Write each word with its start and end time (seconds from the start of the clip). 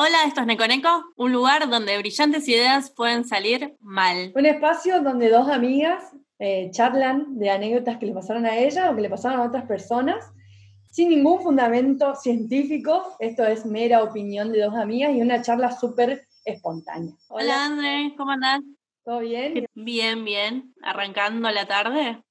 Hola, 0.00 0.18
esto 0.28 0.42
es 0.42 0.46
Neconeco, 0.46 1.12
un 1.16 1.32
lugar 1.32 1.68
donde 1.68 1.98
brillantes 1.98 2.46
ideas 2.46 2.88
pueden 2.88 3.24
salir 3.24 3.74
mal. 3.80 4.30
Un 4.36 4.46
espacio 4.46 5.02
donde 5.02 5.28
dos 5.28 5.48
amigas 5.48 6.12
eh, 6.38 6.70
charlan 6.70 7.36
de 7.36 7.50
anécdotas 7.50 7.96
que 7.96 8.06
le 8.06 8.12
pasaron 8.12 8.46
a 8.46 8.56
ellas 8.56 8.88
o 8.88 8.94
que 8.94 9.02
le 9.02 9.10
pasaron 9.10 9.40
a 9.40 9.42
otras 9.42 9.66
personas, 9.66 10.24
sin 10.88 11.08
ningún 11.08 11.42
fundamento 11.42 12.14
científico. 12.14 13.16
Esto 13.18 13.44
es 13.44 13.66
mera 13.66 14.04
opinión 14.04 14.52
de 14.52 14.62
dos 14.62 14.76
amigas 14.76 15.16
y 15.16 15.20
una 15.20 15.42
charla 15.42 15.72
súper 15.72 16.28
espontánea. 16.44 17.16
Hola, 17.26 17.64
André, 17.64 18.14
¿cómo 18.16 18.30
andás? 18.30 18.60
¿Todo 19.04 19.18
bien? 19.18 19.66
Bien, 19.74 20.24
bien. 20.24 20.74
¿Arrancando 20.80 21.50
la 21.50 21.66
tarde? 21.66 22.22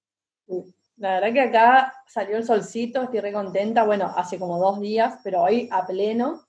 La 0.96 1.20
verdad 1.20 1.34
que 1.34 1.42
acá 1.42 1.94
salió 2.08 2.38
el 2.38 2.46
solcito, 2.46 3.04
estoy 3.04 3.20
re 3.20 3.34
contenta. 3.34 3.84
Bueno, 3.84 4.10
hace 4.16 4.40
como 4.40 4.58
dos 4.58 4.80
días, 4.80 5.20
pero 5.22 5.42
hoy 5.42 5.68
a 5.70 5.86
pleno. 5.86 6.47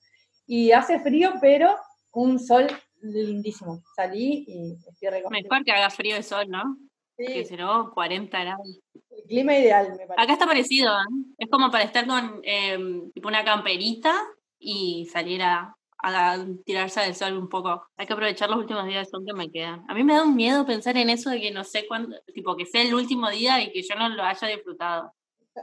Y 0.48 0.72
hace 0.72 0.98
frío, 0.98 1.34
pero 1.42 1.76
un 2.12 2.38
sol 2.38 2.66
lindísimo. 3.02 3.82
Salí 3.94 4.44
y 4.48 4.72
estoy 4.88 5.10
re 5.10 5.22
Mejor 5.30 5.62
que 5.62 5.72
haga 5.72 5.90
frío 5.90 6.16
de 6.16 6.22
sol, 6.22 6.46
¿no? 6.48 6.78
Sí. 7.18 7.26
Que 7.26 7.44
si 7.44 7.56
no, 7.56 7.92
40 7.92 8.40
grados. 8.40 8.80
El 9.10 9.24
clima 9.24 9.58
ideal, 9.58 9.90
me 9.90 10.06
parece. 10.06 10.22
Acá 10.22 10.32
está 10.32 10.46
parecido, 10.46 10.90
¿eh? 10.94 11.34
Es 11.36 11.50
como 11.50 11.70
para 11.70 11.84
estar 11.84 12.06
con 12.06 12.40
em, 12.44 13.10
tipo 13.12 13.28
una 13.28 13.44
camperita 13.44 14.14
y 14.58 15.06
salir 15.12 15.42
a, 15.42 15.76
a 15.98 16.46
tirarse 16.64 17.00
del 17.00 17.14
sol 17.14 17.36
un 17.36 17.50
poco. 17.50 17.86
Hay 17.98 18.06
que 18.06 18.14
aprovechar 18.14 18.48
los 18.48 18.58
últimos 18.58 18.86
días 18.86 19.06
de 19.06 19.10
sol 19.10 19.24
que 19.26 19.34
me 19.34 19.50
quedan. 19.50 19.84
A 19.86 19.94
mí 19.94 20.02
me 20.02 20.14
da 20.14 20.22
un 20.22 20.34
miedo 20.34 20.64
pensar 20.64 20.96
en 20.96 21.10
eso 21.10 21.28
de 21.28 21.40
que 21.42 21.50
no 21.50 21.62
sé 21.62 21.86
cuándo, 21.86 22.16
tipo 22.32 22.56
que 22.56 22.64
sea 22.64 22.80
el 22.80 22.94
último 22.94 23.28
día 23.28 23.60
y 23.60 23.70
que 23.70 23.82
yo 23.82 23.96
no 23.96 24.08
lo 24.08 24.22
haya 24.22 24.48
disfrutado. 24.48 25.12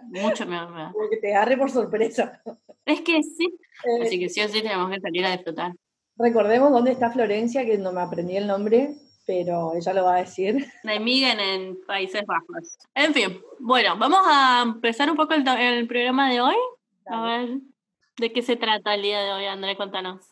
Mucho 0.03 0.45
me, 0.45 0.55
da. 0.55 0.91
Como 0.93 1.09
que 1.09 1.17
te 1.17 1.33
agarre 1.35 1.57
por 1.57 1.71
sorpresa. 1.71 2.41
Es 2.85 3.01
que 3.01 3.21
sí. 3.23 3.57
Eh, 3.83 4.03
Así 4.03 4.19
que 4.19 4.29
sí 4.29 4.41
o 4.41 4.47
sí 4.47 4.61
tenemos 4.61 4.89
que 4.91 4.99
salir 4.99 5.25
a 5.25 5.31
disfrutar. 5.31 5.73
Recordemos 6.17 6.71
dónde 6.71 6.91
está 6.91 7.11
Florencia, 7.11 7.65
que 7.65 7.77
no 7.77 7.91
me 7.91 8.01
aprendí 8.01 8.37
el 8.37 8.47
nombre, 8.47 8.95
pero 9.25 9.73
ella 9.75 9.93
lo 9.93 10.05
va 10.05 10.15
a 10.15 10.19
decir. 10.19 10.65
Nijmegen 10.83 11.39
en 11.39 11.77
Países 11.85 12.23
Bajos. 12.25 12.77
En 12.93 13.13
fin, 13.13 13.41
bueno, 13.59 13.97
vamos 13.97 14.21
a 14.25 14.63
empezar 14.65 15.09
un 15.09 15.17
poco 15.17 15.33
el, 15.33 15.47
el 15.47 15.87
programa 15.87 16.31
de 16.31 16.41
hoy. 16.41 16.55
A 17.07 17.21
ver, 17.21 17.59
¿De 18.17 18.31
qué 18.31 18.41
se 18.41 18.55
trata 18.55 18.95
el 18.95 19.01
día 19.01 19.19
de 19.21 19.33
hoy, 19.33 19.45
André? 19.45 19.75
Cuéntanos. 19.75 20.25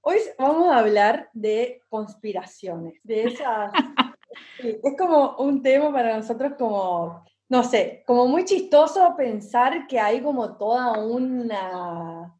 Hoy 0.00 0.18
vamos 0.38 0.70
a 0.70 0.78
hablar 0.78 1.28
de 1.32 1.82
conspiraciones, 1.88 3.00
de 3.02 3.24
esas... 3.24 3.72
es 4.62 4.96
como 4.96 5.36
un 5.38 5.60
tema 5.60 5.92
para 5.92 6.16
nosotros 6.16 6.52
como, 6.56 7.24
no 7.50 7.64
sé, 7.64 8.02
como 8.06 8.26
muy 8.26 8.46
chistoso 8.46 9.14
pensar 9.16 9.86
que 9.86 10.00
hay 10.00 10.22
como 10.22 10.56
toda 10.56 10.98
una, 11.04 12.34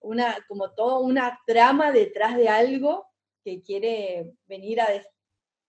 una, 0.00 0.36
como 0.48 0.70
toda 0.70 1.00
una 1.00 1.38
trama 1.46 1.92
detrás 1.92 2.36
de 2.36 2.48
algo 2.48 3.06
que 3.44 3.60
quiere 3.60 4.32
venir 4.46 4.80
a, 4.80 4.86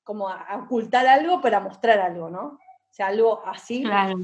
como 0.03 0.29
a 0.29 0.63
ocultar 0.63 1.07
algo 1.07 1.41
para 1.41 1.59
mostrar 1.59 1.99
algo, 1.99 2.29
¿no? 2.29 2.45
O 2.45 2.93
sea, 2.93 3.07
algo 3.07 3.41
así. 3.45 3.83
Claro 3.83 4.17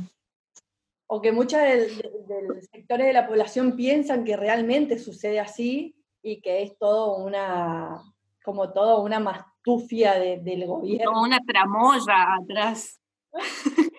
o 1.12 1.22
que 1.22 1.32
muchos 1.32 1.60
de, 1.60 2.44
los 2.48 2.66
sectores 2.66 3.08
de 3.08 3.14
la 3.14 3.28
población 3.28 3.76
piensan 3.76 4.24
que 4.24 4.38
realmente 4.38 5.00
sucede 5.00 5.40
así 5.40 5.96
y 6.22 6.40
que 6.40 6.62
es 6.62 6.78
todo 6.78 7.18
una, 7.18 8.00
como 8.44 8.72
todo 8.72 9.02
una 9.02 9.20
mastufia 9.20 10.20
del 10.20 10.68
gobierno. 10.68 11.12
Como 11.12 11.24
una 11.24 11.40
tramoya 11.40 12.36
atrás. 12.40 13.02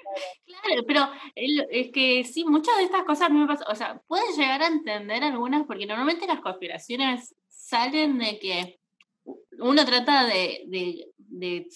claro, 0.62 0.82
pero 0.86 1.08
es 1.34 1.90
que 1.92 2.24
sí, 2.24 2.44
muchas 2.44 2.76
de 2.76 2.84
estas 2.84 3.04
cosas 3.04 3.30
me 3.30 3.46
pasan, 3.46 3.66
o 3.70 3.74
sea, 3.74 4.00
puedes 4.06 4.36
llegar 4.36 4.62
a 4.62 4.68
entender 4.68 5.24
algunas, 5.24 5.66
porque 5.66 5.86
normalmente 5.86 6.26
las 6.26 6.40
conspiraciones 6.40 7.34
salen 7.48 8.18
de 8.18 8.38
que 8.38 8.80
uno 9.58 9.84
trata 9.84 10.24
de, 10.24 10.64
de 11.16 11.68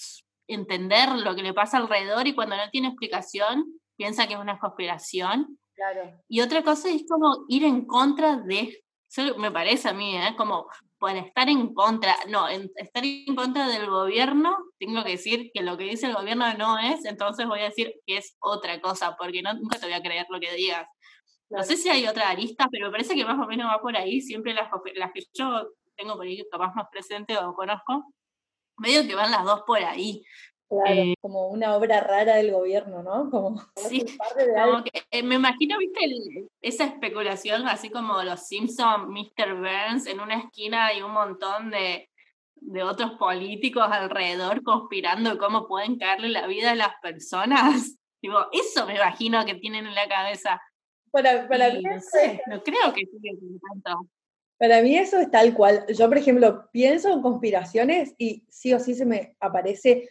entender 0.46 1.10
lo 1.12 1.34
que 1.34 1.42
le 1.42 1.54
pasa 1.54 1.78
alrededor 1.78 2.26
y 2.26 2.34
cuando 2.34 2.56
no 2.56 2.70
tiene 2.70 2.88
explicación, 2.88 3.64
piensa 3.96 4.26
que 4.26 4.34
es 4.34 4.40
una 4.40 4.58
conspiración. 4.58 5.58
Claro. 5.74 6.20
Y 6.28 6.40
otra 6.40 6.62
cosa 6.62 6.88
es 6.88 7.04
como 7.08 7.44
ir 7.48 7.64
en 7.64 7.86
contra 7.86 8.36
de, 8.36 8.84
me 9.38 9.50
parece 9.50 9.88
a 9.88 9.92
mí, 9.92 10.16
¿eh? 10.16 10.34
como 10.36 10.66
por 10.98 11.10
estar 11.10 11.48
en 11.48 11.74
contra, 11.74 12.16
no, 12.28 12.48
estar 12.48 13.04
en 13.04 13.34
contra 13.34 13.68
del 13.68 13.90
gobierno, 13.90 14.56
tengo 14.78 15.02
que 15.04 15.10
decir 15.10 15.50
que 15.52 15.62
lo 15.62 15.76
que 15.76 15.84
dice 15.84 16.06
el 16.06 16.14
gobierno 16.14 16.52
no 16.54 16.78
es, 16.78 17.04
entonces 17.04 17.46
voy 17.46 17.60
a 17.60 17.64
decir 17.64 17.94
que 18.06 18.18
es 18.18 18.36
otra 18.40 18.80
cosa, 18.80 19.16
porque 19.16 19.42
nunca 19.42 19.78
te 19.78 19.86
voy 19.86 19.94
a 19.94 20.02
creer 20.02 20.26
lo 20.30 20.40
que 20.40 20.54
digas. 20.54 20.86
No 21.50 21.62
sé 21.62 21.76
si 21.76 21.88
hay 21.88 22.06
otra 22.06 22.30
arista, 22.30 22.68
pero 22.70 22.86
me 22.86 22.92
parece 22.92 23.14
que 23.14 23.24
más 23.24 23.38
o 23.38 23.46
menos 23.46 23.70
va 23.70 23.80
por 23.80 23.96
ahí, 23.96 24.20
siempre 24.20 24.54
las, 24.54 24.68
las 24.94 25.12
que 25.12 25.22
yo 25.34 25.68
tengo 25.96 26.16
por 26.16 26.26
ahí 26.26 26.42
capaz 26.50 26.74
más 26.74 26.88
presente 26.90 27.36
o 27.38 27.54
conozco, 27.54 28.12
medio 28.78 29.06
que 29.06 29.14
van 29.14 29.30
las 29.30 29.44
dos 29.44 29.62
por 29.66 29.78
ahí. 29.78 30.24
Claro, 30.74 31.00
eh, 31.00 31.14
como 31.20 31.48
una 31.48 31.76
obra 31.76 32.00
rara 32.00 32.36
del 32.36 32.52
gobierno, 32.52 33.02
¿no? 33.02 33.30
Como, 33.30 33.60
sí, 33.76 34.04
como 34.64 34.84
que, 34.84 35.02
eh, 35.10 35.22
me 35.22 35.36
imagino, 35.36 35.78
viste, 35.78 36.48
esa 36.60 36.84
especulación, 36.84 37.66
así 37.68 37.90
como 37.90 38.22
los 38.22 38.46
Simpsons, 38.46 39.08
Mr. 39.08 39.54
Burns, 39.54 40.06
en 40.06 40.20
una 40.20 40.38
esquina 40.38 40.86
hay 40.86 41.02
un 41.02 41.12
montón 41.12 41.70
de, 41.70 42.08
de 42.56 42.82
otros 42.82 43.12
políticos 43.12 43.86
alrededor 43.90 44.62
conspirando 44.62 45.38
cómo 45.38 45.68
pueden 45.68 45.98
caerle 45.98 46.30
la 46.30 46.46
vida 46.46 46.72
a 46.72 46.74
las 46.76 46.94
personas. 47.02 47.98
Digo, 48.22 48.38
eso 48.52 48.86
me 48.86 48.96
imagino 48.96 49.44
que 49.44 49.54
tienen 49.54 49.86
en 49.86 49.94
la 49.94 50.08
cabeza. 50.08 50.60
Para, 51.10 51.46
para 51.46 51.72
mí 51.72 51.82
no, 51.82 52.00
sé, 52.00 52.42
no 52.46 52.62
creo 52.62 52.92
que 52.92 53.02
tanto. 53.70 54.08
Para 54.58 54.82
mí 54.82 54.96
eso 54.96 55.18
es 55.18 55.30
tal 55.30 55.52
cual. 55.52 55.84
Yo, 55.88 56.08
por 56.08 56.16
ejemplo, 56.16 56.68
pienso 56.72 57.12
en 57.12 57.22
conspiraciones 57.22 58.14
y 58.18 58.46
sí 58.48 58.72
o 58.72 58.80
sí 58.80 58.94
se 58.94 59.04
me 59.04 59.36
aparece 59.40 60.08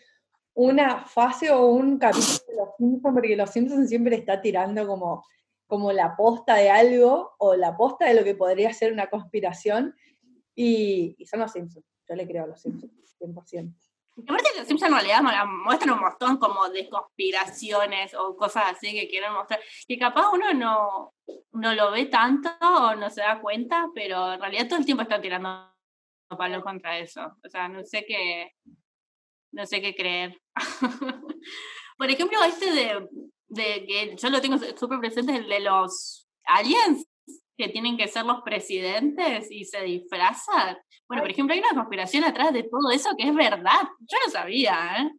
una 0.55 1.05
fase 1.05 1.49
o 1.51 1.67
un 1.67 1.97
capítulo 1.97 2.45
de 2.47 2.55
los 2.55 2.75
Simpsons, 2.77 3.13
porque 3.13 3.35
los 3.35 3.49
Simpsons 3.49 3.89
siempre 3.89 4.15
está 4.15 4.41
tirando 4.41 4.85
como, 4.87 5.25
como 5.67 5.91
la 5.91 6.15
posta 6.15 6.55
de 6.55 6.69
algo 6.69 7.33
o 7.39 7.55
la 7.55 7.75
posta 7.75 8.05
de 8.05 8.13
lo 8.13 8.23
que 8.23 8.35
podría 8.35 8.73
ser 8.73 8.93
una 8.93 9.07
conspiración, 9.07 9.95
y, 10.55 11.15
son 11.25 11.39
los 11.39 11.51
Simpsons. 11.51 11.85
Yo 12.07 12.15
le 12.15 12.27
creo 12.27 12.43
a 12.43 12.47
los 12.47 12.61
Simpsons, 12.61 12.93
100%. 13.19 13.73
Aparte 14.15 14.49
los 14.57 14.67
Simpsons 14.67 14.91
en 14.91 14.97
realidad 14.99 15.45
muestran 15.65 15.95
un 15.95 16.01
montón 16.01 16.37
como 16.37 16.69
de 16.69 16.87
conspiraciones 16.87 18.13
o 18.13 18.35
cosas 18.35 18.65
así 18.73 18.93
que 18.93 19.07
quieren 19.07 19.33
mostrar, 19.33 19.59
y 19.87 19.97
capaz 19.97 20.29
uno 20.31 20.53
no, 20.53 21.15
no 21.53 21.73
lo 21.73 21.91
ve 21.91 22.05
tanto 22.05 22.51
o 22.61 22.95
no 22.95 23.09
se 23.09 23.21
da 23.21 23.41
cuenta, 23.41 23.89
pero 23.95 24.33
en 24.33 24.39
realidad 24.39 24.67
todo 24.67 24.79
el 24.79 24.85
tiempo 24.85 25.01
están 25.01 25.21
tirando 25.21 25.73
palo 26.37 26.61
contra 26.61 26.97
eso. 26.97 27.37
O 27.43 27.49
sea, 27.49 27.67
no 27.67 27.83
sé 27.83 28.05
qué, 28.05 28.53
no 29.51 29.65
sé 29.65 29.81
qué 29.81 29.95
creer. 29.95 30.39
Por 31.97 32.09
ejemplo, 32.09 32.43
este 32.43 32.71
de, 32.71 33.07
de 33.47 33.85
que 33.85 34.15
yo 34.17 34.29
lo 34.29 34.41
tengo 34.41 34.57
súper 34.75 34.99
presente, 34.99 35.35
el 35.35 35.47
de 35.47 35.59
los 35.59 36.27
aliens 36.45 37.05
que 37.57 37.69
tienen 37.69 37.97
que 37.97 38.07
ser 38.07 38.25
los 38.25 38.41
presidentes 38.41 39.49
y 39.51 39.65
se 39.65 39.81
disfrazan. 39.83 40.77
Bueno, 41.07 41.21
por 41.21 41.31
ejemplo, 41.31 41.53
hay 41.53 41.59
una 41.59 41.75
conspiración 41.75 42.23
atrás 42.23 42.51
de 42.51 42.63
todo 42.63 42.89
eso 42.91 43.15
que 43.17 43.27
es 43.27 43.35
verdad. 43.35 43.81
Yo 43.99 44.17
no 44.25 44.31
sabía, 44.31 44.97
¿eh? 44.97 45.11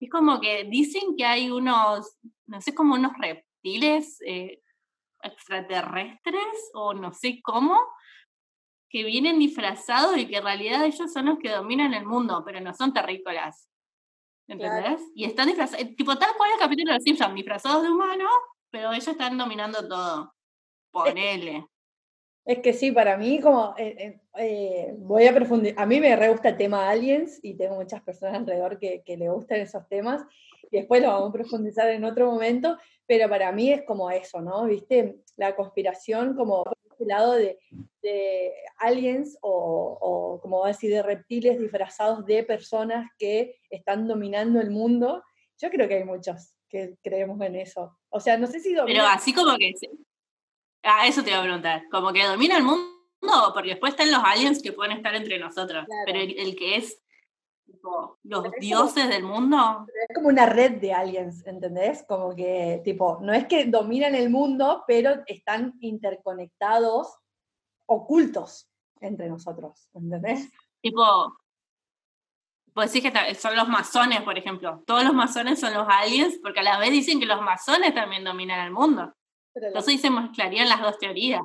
Es 0.00 0.10
como 0.10 0.40
que 0.40 0.64
dicen 0.64 1.16
que 1.16 1.24
hay 1.24 1.50
unos, 1.50 2.16
no 2.46 2.60
sé, 2.60 2.74
como 2.74 2.94
unos 2.94 3.12
reptiles 3.18 4.20
eh, 4.24 4.60
extraterrestres 5.22 6.70
o 6.74 6.94
no 6.94 7.12
sé 7.12 7.40
cómo, 7.42 7.78
que 8.88 9.04
vienen 9.04 9.38
disfrazados 9.38 10.16
y 10.18 10.26
que 10.26 10.38
en 10.38 10.44
realidad 10.44 10.84
ellos 10.84 11.12
son 11.12 11.26
los 11.26 11.38
que 11.38 11.50
dominan 11.50 11.94
el 11.94 12.06
mundo, 12.06 12.42
pero 12.44 12.60
no 12.60 12.74
son 12.74 12.92
terrícolas. 12.92 13.69
¿Entendés? 14.50 15.00
Y 15.14 15.24
están 15.24 15.46
disfrazados, 15.46 15.84
eh, 15.84 15.94
tipo 15.94 16.18
tal 16.18 16.30
cual 16.36 16.50
el 16.52 16.58
capítulo 16.58 16.90
de 16.90 16.96
los 16.96 17.04
Simpsons, 17.04 17.34
disfrazados 17.36 17.84
de 17.84 17.88
humanos, 17.88 18.32
pero 18.68 18.90
ellos 18.90 19.06
están 19.06 19.38
dominando 19.38 19.86
todo. 19.86 20.34
Ponele. 20.90 21.66
Es 22.44 22.58
que 22.58 22.72
sí, 22.72 22.90
para 22.90 23.16
mí, 23.16 23.38
como 23.40 23.74
eh, 23.78 24.20
eh, 24.36 24.94
voy 24.98 25.28
a 25.28 25.34
profundizar. 25.34 25.80
A 25.80 25.86
mí 25.86 26.00
me 26.00 26.16
re 26.16 26.30
gusta 26.30 26.48
el 26.48 26.56
tema 26.56 26.90
aliens 26.90 27.38
y 27.44 27.54
tengo 27.54 27.76
muchas 27.76 28.02
personas 28.02 28.34
alrededor 28.34 28.78
que, 28.80 29.02
que 29.04 29.16
le 29.16 29.28
gustan 29.28 29.60
esos 29.60 29.86
temas. 29.88 30.24
Y 30.68 30.78
después 30.78 31.00
lo 31.00 31.08
vamos 31.08 31.28
a 31.28 31.32
profundizar 31.32 31.88
en 31.88 32.04
otro 32.04 32.28
momento, 32.28 32.76
pero 33.06 33.28
para 33.28 33.52
mí 33.52 33.72
es 33.72 33.82
como 33.84 34.10
eso, 34.10 34.40
¿no? 34.40 34.64
¿Viste? 34.64 35.20
La 35.36 35.54
conspiración 35.54 36.34
como 36.34 36.64
lado 37.06 37.32
de, 37.34 37.58
aliens 38.78 39.36
o, 39.42 40.38
como 40.42 40.60
va 40.60 40.66
a 40.66 40.72
decir, 40.72 40.90
de 40.90 41.02
reptiles 41.02 41.58
disfrazados 41.58 42.24
de 42.26 42.42
personas 42.42 43.10
que 43.18 43.56
están 43.68 44.06
dominando 44.06 44.60
el 44.60 44.70
mundo. 44.70 45.22
Yo 45.58 45.70
creo 45.70 45.88
que 45.88 45.96
hay 45.96 46.04
muchos 46.04 46.54
que 46.68 46.96
creemos 47.02 47.40
en 47.42 47.56
eso. 47.56 47.98
O 48.08 48.20
sea, 48.20 48.38
no 48.38 48.46
sé 48.46 48.60
si 48.60 48.74
Pero 48.74 49.04
así 49.04 49.32
como 49.34 49.56
que... 49.58 49.74
Ah, 50.82 51.06
eso 51.06 51.22
te 51.22 51.30
iba 51.30 51.40
a 51.40 51.42
preguntar. 51.42 51.82
Como 51.90 52.12
que 52.12 52.24
domina 52.24 52.56
el 52.56 52.62
mundo, 52.62 53.52
porque 53.52 53.70
después 53.70 53.92
están 53.92 54.10
los 54.10 54.22
aliens 54.24 54.62
que 54.62 54.72
pueden 54.72 54.96
estar 54.96 55.14
entre 55.14 55.38
nosotros. 55.38 55.84
Pero 56.06 56.18
el, 56.20 56.56
que 56.56 56.76
es 56.76 57.02
los 58.22 58.50
dioses 58.60 59.08
del 59.08 59.22
mundo. 59.22 59.86
Es 60.08 60.14
como 60.14 60.28
una 60.28 60.46
red 60.46 60.80
de 60.80 60.92
aliens, 60.92 61.46
¿entendés? 61.46 62.04
Como 62.06 62.34
que, 62.34 62.80
tipo, 62.84 63.18
no 63.20 63.32
es 63.32 63.46
que 63.46 63.64
dominan 63.66 64.14
el 64.14 64.30
mundo, 64.30 64.84
pero 64.86 65.22
están 65.26 65.74
interconectados, 65.80 67.18
ocultos. 67.86 68.66
entre 69.00 69.30
nosotros, 69.30 69.88
¿entendés? 69.94 70.50
Tipo, 70.82 71.02
pues 72.74 72.92
decir 72.92 73.12
que 73.12 73.34
son 73.34 73.56
los 73.56 73.68
masones, 73.68 74.22
por 74.22 74.38
ejemplo. 74.38 74.82
Todos 74.86 75.04
los 75.04 75.14
masones 75.14 75.58
son 75.58 75.74
los 75.74 75.86
aliens, 75.88 76.38
porque 76.42 76.60
a 76.60 76.62
la 76.62 76.78
vez 76.78 76.90
dicen 76.90 77.18
que 77.18 77.26
los 77.26 77.40
masones 77.40 77.94
también 77.94 78.24
dominan 78.24 78.66
el 78.66 78.72
mundo. 78.72 79.14
Entonces 79.54 79.88
ahí 79.88 79.98
se 79.98 80.10
mezclarían 80.10 80.68
las 80.68 80.80
dos 80.80 80.98
teorías. 80.98 81.42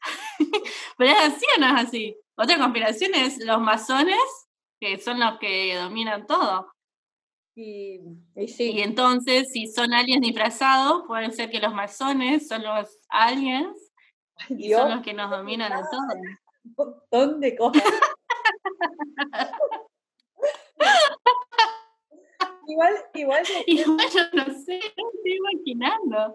Pero 0.98 1.10
es 1.10 1.18
así 1.18 1.46
o 1.56 1.60
no 1.60 1.66
es 1.66 1.86
así. 1.86 2.16
Otra 2.36 2.58
conspiración 2.58 3.14
es 3.14 3.38
los 3.44 3.60
masones, 3.60 4.47
que 4.80 4.98
son 4.98 5.20
los 5.20 5.38
que 5.38 5.76
dominan 5.76 6.26
todo. 6.26 6.72
Y, 7.54 8.00
y, 8.36 8.82
entonces, 8.82 9.48
si 9.52 9.66
son 9.66 9.92
aliens 9.92 10.22
disfrazados, 10.22 11.02
puede 11.08 11.32
ser 11.32 11.50
que 11.50 11.58
los 11.58 11.74
masones 11.74 12.46
son 12.46 12.62
los 12.62 12.88
aliens 13.08 13.76
y 14.50 14.72
son 14.72 14.90
los 14.90 15.02
que 15.02 15.12
nos 15.12 15.30
dominan 15.30 15.72
a 15.72 15.82
todos. 15.90 16.14
Un 16.64 16.74
montón 16.76 17.40
de 17.40 17.56
cosas. 17.56 17.82
igual, 22.68 22.94
igual, 23.14 23.42
igual 23.66 24.06
yo 24.14 24.20
no 24.34 24.44
sé, 24.54 24.78
estoy 24.78 25.36
imaginando. 25.36 26.34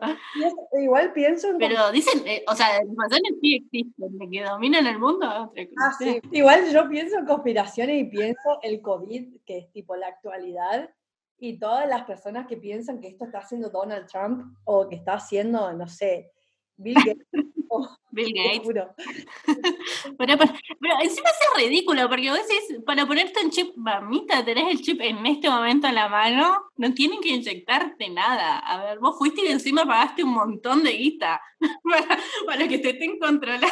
Igual 0.82 1.14
pienso 1.14 1.50
en 1.50 1.58
Pero 1.58 1.92
dicen, 1.92 2.28
eh, 2.28 2.44
o 2.48 2.56
sea, 2.56 2.84
los 2.84 2.96
masones 2.96 3.34
sí 3.42 3.56
existen, 3.56 4.18
de 4.18 4.30
que 4.30 4.44
dominan 4.44 4.88
el 4.88 5.00
mundo. 5.00 5.26
ah, 5.28 5.92
sí. 5.98 6.20
Igual 6.32 6.72
yo 6.72 6.90
pienso 6.90 7.18
en 7.18 7.26
conspiraciones 7.26 8.02
y 8.02 8.06
pienso 8.06 8.60
el 8.62 8.82
COVID, 8.82 9.42
que 9.46 9.60
es 9.60 9.72
tipo 9.72 9.96
la 9.96 10.08
actualidad, 10.08 10.90
y 11.38 11.60
todas 11.60 11.88
las 11.88 12.04
personas 12.04 12.48
que 12.48 12.58
piensan 12.58 13.02
que 13.02 13.10
esto 13.10 13.26
está 13.26 13.40
haciendo 13.40 13.70
Donald 13.70 14.08
Trump 14.08 14.56
o 14.64 14.88
que 14.88 14.96
está 14.96 15.14
haciendo, 15.14 15.74
no 15.74 15.88
sé, 15.88 16.33
Bill 16.78 16.96
Gates. 16.96 17.28
Bill 18.12 18.34
Gates. 18.34 18.68
pero, 20.18 20.38
pero, 20.38 20.96
encima 21.02 21.30
es 21.30 21.64
ridículo, 21.64 22.08
porque 22.08 22.30
vos 22.30 22.40
decís, 22.40 22.84
para 22.86 23.06
ponerte 23.08 23.44
un 23.44 23.50
chip, 23.50 23.76
mamita, 23.76 24.46
tenés 24.46 24.72
el 24.72 24.82
chip 24.82 25.02
en 25.02 25.26
este 25.26 25.50
momento 25.50 25.88
en 25.88 25.96
la 25.96 26.08
mano, 26.08 26.66
no 26.78 26.94
tienen 26.94 27.20
que 27.22 27.30
inyectarte 27.30 28.10
nada. 28.10 28.60
A 28.60 28.84
ver, 28.84 29.00
vos 29.00 29.18
fuiste 29.18 29.44
y 29.44 29.52
encima 29.52 29.86
pagaste 29.86 30.24
un 30.24 30.34
montón 30.34 30.84
de 30.84 30.92
guita 30.92 31.42
para, 31.84 32.20
para 32.46 32.68
que 32.68 32.78
te 32.78 32.92
estén 32.92 33.18
controlando. 33.18 33.68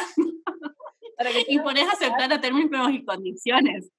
Para 1.16 1.30
que 1.30 1.44
y 1.46 1.58
ponés 1.60 1.88
a 1.88 1.92
aceptar 1.92 2.32
a 2.32 2.40
términos 2.40 2.90
y 2.90 3.04
condiciones. 3.04 3.90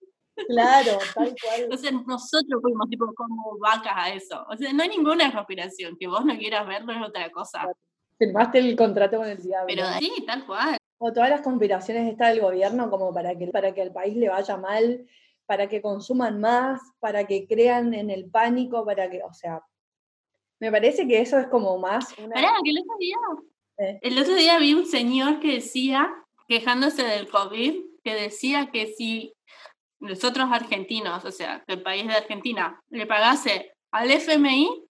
Claro, 0.47 0.97
tal 1.13 1.33
cual. 1.41 1.61
Entonces 1.61 1.94
nosotros 2.05 2.61
fuimos 2.61 2.89
tipo 2.89 3.13
como 3.13 3.57
vacas 3.59 3.94
a 3.95 4.09
eso. 4.09 4.45
O 4.50 4.57
sea, 4.57 4.73
no 4.73 4.83
hay 4.83 4.89
ninguna 4.89 5.31
conspiración. 5.31 5.95
Que 5.97 6.07
vos 6.07 6.25
no 6.25 6.38
quieras 6.38 6.67
verlo 6.67 6.91
es 6.91 7.01
otra 7.01 7.29
cosa. 7.31 7.67
Firmaste 8.25 8.59
el 8.59 8.75
contrato 8.75 9.17
con 9.17 9.27
el 9.27 9.41
diablo. 9.41 9.67
Pero 9.67 9.85
sí, 9.99 10.11
tal 10.25 10.45
cual. 10.45 10.77
O 10.97 11.11
todas 11.11 11.29
las 11.29 11.41
conspiraciones 11.41 12.11
está 12.11 12.29
del 12.29 12.41
gobierno 12.41 12.89
como 12.89 13.13
para 13.13 13.35
que, 13.37 13.47
para 13.47 13.73
que 13.73 13.81
al 13.81 13.91
país 13.91 14.15
le 14.15 14.29
vaya 14.29 14.57
mal, 14.57 15.05
para 15.45 15.67
que 15.67 15.81
consuman 15.81 16.39
más, 16.39 16.79
para 16.99 17.25
que 17.25 17.45
crean 17.47 17.93
en 17.93 18.09
el 18.09 18.29
pánico, 18.29 18.85
para 18.85 19.09
que, 19.09 19.21
o 19.23 19.33
sea, 19.33 19.61
me 20.59 20.71
parece 20.71 21.07
que 21.07 21.19
eso 21.19 21.37
es 21.37 21.47
como 21.47 21.77
más 21.77 22.17
una... 22.17 22.35
que 22.63 22.69
el 22.69 22.79
otro 22.79 22.95
día, 22.97 23.17
eh. 23.79 23.99
el 24.01 24.17
otro 24.17 24.35
día 24.35 24.57
vi 24.59 24.73
un 24.73 24.85
señor 24.85 25.41
que 25.41 25.55
decía, 25.55 26.09
quejándose 26.47 27.03
del 27.03 27.29
COVID, 27.29 27.73
que 28.03 28.13
decía 28.13 28.69
que 28.71 28.87
si 28.87 29.33
nosotros 29.99 30.49
argentinos, 30.51 31.25
o 31.25 31.31
sea, 31.31 31.63
que 31.67 31.73
el 31.73 31.83
país 31.83 32.07
de 32.07 32.13
Argentina, 32.13 32.81
le 32.89 33.05
pagase 33.05 33.73
al 33.91 34.09
FMI, 34.09 34.82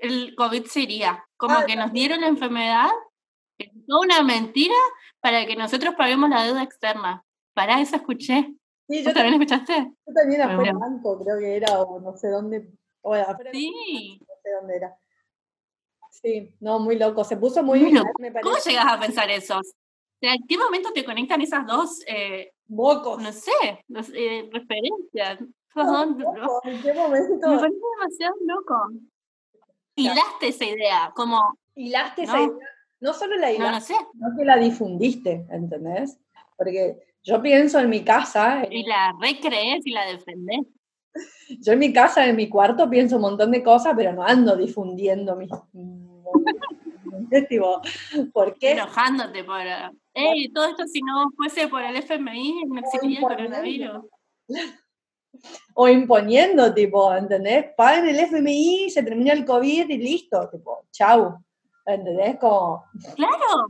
el 0.00 0.34
COVID 0.36 0.64
se 0.66 0.80
iría. 0.80 1.24
Como 1.36 1.54
ah, 1.54 1.64
que 1.66 1.76
nos 1.76 1.92
dieron 1.92 2.20
la 2.20 2.28
enfermedad, 2.28 2.88
que 3.56 3.66
es 3.66 3.86
toda 3.86 4.00
una 4.00 4.22
mentira, 4.22 4.74
para 5.20 5.46
que 5.46 5.56
nosotros 5.56 5.94
paguemos 5.96 6.30
la 6.30 6.44
deuda 6.44 6.62
externa. 6.62 7.24
Para 7.54 7.80
eso 7.80 7.96
escuché. 7.96 8.54
Sí, 8.88 9.04
yo 9.04 9.12
también 9.12 9.34
escuchaste? 9.34 9.92
Yo 10.06 10.14
también 10.14 10.40
afuera 10.40 10.70
el 10.70 10.78
banco, 10.78 11.22
creo 11.22 11.38
que 11.38 11.56
era, 11.56 11.80
o 11.80 12.00
no 12.00 12.16
sé 12.16 12.28
dónde. 12.28 12.70
O 13.02 13.14
sí. 13.52 14.20
No 14.20 14.34
sé 14.42 14.50
dónde 14.60 14.76
era. 14.76 14.96
Sí, 16.10 16.54
no, 16.60 16.78
muy 16.78 16.98
loco. 16.98 17.22
Se 17.24 17.36
puso 17.36 17.62
muy. 17.62 17.80
muy 17.80 18.02
¿Cómo 18.42 18.56
llegas 18.64 18.86
a 18.92 18.98
pensar 18.98 19.30
eso? 19.30 19.60
¿En 20.20 20.46
qué 20.48 20.58
momento 20.58 20.90
te 20.92 21.04
conectan 21.04 21.40
esas 21.40 21.64
dos 21.66 22.00
eh, 22.08 22.52
Bocos. 22.68 23.20
No 23.22 23.32
sé, 23.32 23.50
eh, 24.14 24.50
referencias. 24.52 25.40
¿En 25.40 26.82
qué 26.82 26.92
momento? 26.92 27.48
Me 27.48 27.56
parece 27.56 27.78
demasiado 27.96 28.34
loco. 28.46 28.90
Hilaste 29.98 30.48
esa 30.48 30.64
idea, 30.64 31.12
como. 31.14 31.58
Hilaste 31.74 32.22
esa 32.22 32.40
idea. 32.40 32.56
No 33.00 33.12
solo 33.12 33.36
la 33.36 33.52
hilaste, 33.52 33.64
no, 33.64 33.78
no 33.78 33.80
sé. 33.80 33.94
sino 34.12 34.36
que 34.36 34.44
la 34.44 34.56
difundiste, 34.56 35.46
¿entendés? 35.50 36.18
Porque 36.56 36.98
yo 37.22 37.40
pienso 37.40 37.78
en 37.78 37.90
mi 37.90 38.02
casa. 38.02 38.66
Y 38.70 38.84
la 38.84 39.14
recrees 39.20 39.86
y 39.86 39.90
la 39.90 40.06
defendés. 40.06 40.66
Yo 41.60 41.72
en 41.72 41.78
mi 41.78 41.92
casa, 41.92 42.26
en 42.26 42.36
mi 42.36 42.48
cuarto, 42.48 42.88
pienso 42.88 43.16
un 43.16 43.22
montón 43.22 43.50
de 43.50 43.62
cosas, 43.62 43.94
pero 43.96 44.12
no 44.12 44.24
ando 44.24 44.56
difundiendo 44.56 45.36
mis. 45.36 45.50
tipo, 47.48 47.80
¿por 48.32 48.58
qué? 48.58 48.72
Enojándote 48.72 49.44
por 49.44 49.60
Ey, 50.14 50.48
todo 50.52 50.66
esto 50.70 50.84
si 50.86 51.00
no 51.02 51.30
fuese 51.36 51.68
por 51.68 51.82
el 51.82 51.96
FMI, 51.96 52.64
no 52.66 52.80
existiría 52.80 53.18
el 53.18 53.24
coronavirus. 53.24 54.04
O 55.74 55.88
imponiendo, 55.88 56.72
tipo, 56.74 57.14
¿entendés? 57.14 57.66
Paguen 57.76 58.08
el 58.08 58.20
FMI, 58.20 58.90
se 58.90 59.02
termina 59.02 59.32
el 59.32 59.44
COVID 59.44 59.88
y 59.88 59.98
listo, 59.98 60.48
tipo, 60.50 60.86
chau. 60.90 61.38
¿Entendés? 61.86 62.38
Como... 62.38 62.84
Claro, 63.14 63.68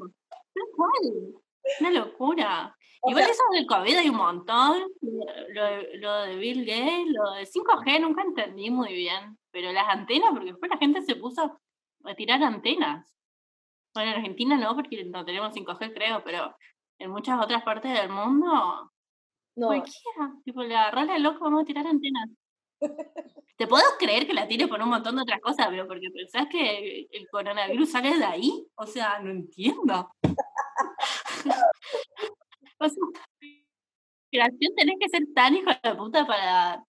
tal 0.55 0.65
cual. 0.75 1.35
Una 1.81 1.91
locura. 1.91 2.77
Igual 3.05 3.25
eso 3.25 3.43
del 3.53 3.67
COVID 3.67 3.97
hay 3.97 4.09
un 4.09 4.17
montón. 4.17 4.83
Lo, 5.01 5.99
lo, 6.01 6.23
de 6.23 6.37
Bill 6.37 6.65
Gates, 6.65 7.07
lo 7.09 7.33
de 7.33 7.45
5G 7.45 8.01
nunca 8.01 8.23
entendí 8.23 8.71
muy 8.71 8.93
bien. 8.95 9.39
Pero 9.51 9.73
las 9.73 9.89
antenas, 9.89 10.31
porque 10.31 10.51
después 10.53 10.71
la 10.71 10.79
gente 10.79 11.03
se 11.03 11.17
puso 11.17 11.61
a 12.05 12.15
tirar 12.15 12.43
antenas. 12.43 13.07
Bueno, 13.95 14.11
en 14.11 14.17
Argentina 14.19 14.57
no, 14.57 14.75
porque 14.75 15.05
no 15.05 15.25
tenemos 15.25 15.55
5G, 15.55 15.95
creo, 15.95 16.23
pero 16.25 16.57
en 16.99 17.11
muchas 17.11 17.43
otras 17.43 17.63
partes 17.63 17.93
del 17.93 18.11
mundo, 18.11 18.91
no. 19.59 19.67
cualquiera. 19.69 20.35
Tipo, 20.45 20.63
le 20.63 20.69
la 20.69 21.19
loca, 21.19 21.39
vamos 21.41 21.63
a 21.63 21.67
tirar 21.67 21.87
antenas. 21.87 22.31
Te 23.57 23.67
puedo 23.67 23.85
creer 23.99 24.27
que 24.27 24.35
la 24.35 24.47
tire 24.47 24.69
por 24.69 24.81
un 24.81 24.89
montón 24.89 25.17
de 25.17 25.23
otras 25.23 25.41
cosas, 25.41 25.67
pero 25.69 25.89
porque 25.89 26.11
pensás 26.11 26.47
que 26.49 27.09
el 27.11 27.29
coronavirus 27.29 27.91
sale 27.91 28.17
de 28.17 28.25
ahí. 28.25 28.67
O 28.77 28.87
sea, 28.87 29.19
no 29.19 29.31
entiendo. 29.31 30.15
o 32.79 32.89
sea, 32.89 34.49
tenés 34.77 34.97
que 35.01 35.09
ser 35.09 35.23
tan 35.35 35.57
hijo 35.57 35.71
de 35.83 35.95
puta 35.97 36.25
para 36.27 36.85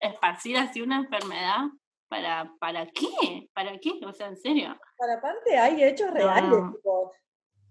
esparcir 0.00 0.56
así 0.56 0.80
una 0.80 0.96
enfermedad. 0.96 1.66
¿Para, 2.08 2.50
¿Para 2.58 2.86
qué? 2.86 3.50
¿Para 3.52 3.78
qué? 3.78 4.00
O 4.06 4.12
sea, 4.14 4.28
en 4.28 4.38
serio. 4.38 4.74
Para 4.96 5.14
aparte 5.18 5.58
hay 5.58 5.82
hechos 5.82 6.10
reales. 6.10 6.58